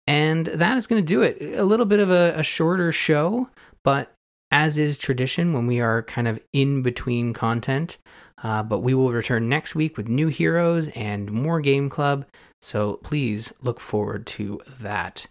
And 0.07 0.47
that 0.47 0.77
is 0.77 0.87
going 0.87 1.03
to 1.03 1.07
do 1.07 1.23
it. 1.23 1.59
A 1.59 1.65
little 1.65 1.85
bit 1.85 2.01
of 2.01 2.11
a, 2.11 2.33
a 2.35 2.43
shorter 2.43 2.91
show, 2.93 3.51
but 3.85 4.13
as 4.51 4.79
is 4.79 4.97
tradition 4.97 5.53
when 5.53 5.67
we 5.67 5.81
are 5.81 6.03
kind 6.03 6.27
of 6.27 6.41
in 6.53 6.83
between 6.83 7.35
content. 7.35 7.99
Uh, 8.43 8.63
but 8.63 8.79
we 8.79 8.95
will 8.95 9.13
return 9.13 9.49
next 9.49 9.75
week 9.75 9.97
with 9.97 10.09
new 10.09 10.29
heroes 10.29 10.89
and 10.91 11.31
more 11.31 11.61
Game 11.61 11.91
Club. 11.91 12.25
So 12.63 12.95
please 13.03 13.53
look 13.61 13.81
forward 13.81 14.27
to 14.29 14.61
that. 14.81 15.27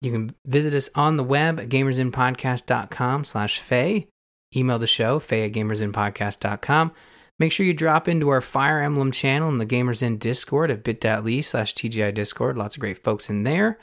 You 0.00 0.12
can 0.12 0.34
visit 0.46 0.74
us 0.74 0.88
on 0.94 1.16
the 1.16 1.24
web 1.24 1.58
at 1.58 1.68
gamersinpodcast.com 1.68 3.24
slash 3.24 3.58
Faye. 3.58 4.06
Email 4.54 4.78
the 4.78 4.86
show, 4.86 5.18
Faye 5.18 5.46
at 5.46 5.52
gamersinpodcast.com. 5.52 6.92
Make 7.38 7.52
sure 7.52 7.66
you 7.66 7.74
drop 7.74 8.06
into 8.06 8.28
our 8.28 8.40
Fire 8.40 8.80
Emblem 8.80 9.10
channel 9.10 9.48
in 9.48 9.58
the 9.58 9.66
Gamers 9.66 10.02
Inn 10.02 10.18
Discord 10.18 10.70
at 10.70 10.84
bit.ly 10.84 11.40
slash 11.40 11.74
TGI 11.74 12.14
Discord. 12.14 12.56
Lots 12.56 12.76
of 12.76 12.80
great 12.80 12.98
folks 12.98 13.28
in 13.28 13.42
there. 13.42 13.78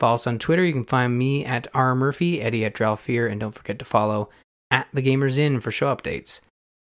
Follow 0.00 0.14
us 0.14 0.26
on 0.26 0.38
Twitter. 0.38 0.64
You 0.64 0.72
can 0.72 0.84
find 0.84 1.16
me 1.16 1.44
at 1.44 1.68
R 1.72 1.94
Murphy, 1.94 2.40
Eddie 2.40 2.64
at 2.64 2.74
Dralfear, 2.74 3.30
and 3.30 3.40
don't 3.40 3.54
forget 3.54 3.78
to 3.78 3.84
follow 3.84 4.28
at 4.70 4.88
the 4.92 5.02
Gamers 5.02 5.38
Inn 5.38 5.60
for 5.60 5.70
show 5.70 5.94
updates. 5.94 6.40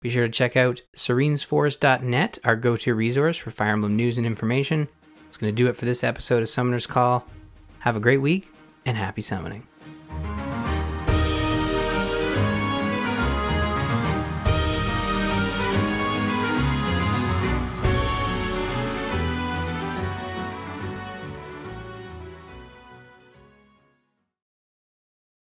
Be 0.01 0.09
sure 0.09 0.27
to 0.27 0.31
check 0.31 0.55
out 0.55 0.81
serenesforest.net, 0.95 2.37
our 2.43 2.55
go-to 2.55 2.93
resource 2.93 3.37
for 3.37 3.49
Fire 3.49 3.71
Emblem 3.71 3.95
news 3.95 4.17
and 4.17 4.27
information. 4.27 4.87
It's 5.27 5.37
going 5.37 5.51
to 5.51 5.63
do 5.63 5.67
it 5.69 5.75
for 5.75 5.85
this 5.85 6.03
episode 6.03 6.43
of 6.43 6.49
Summoner's 6.49 6.85
Call. 6.85 7.25
Have 7.79 7.95
a 7.95 8.01
great 8.01 8.21
week 8.21 8.51
and 8.85 8.95
happy 8.97 9.21
summoning. 9.21 9.65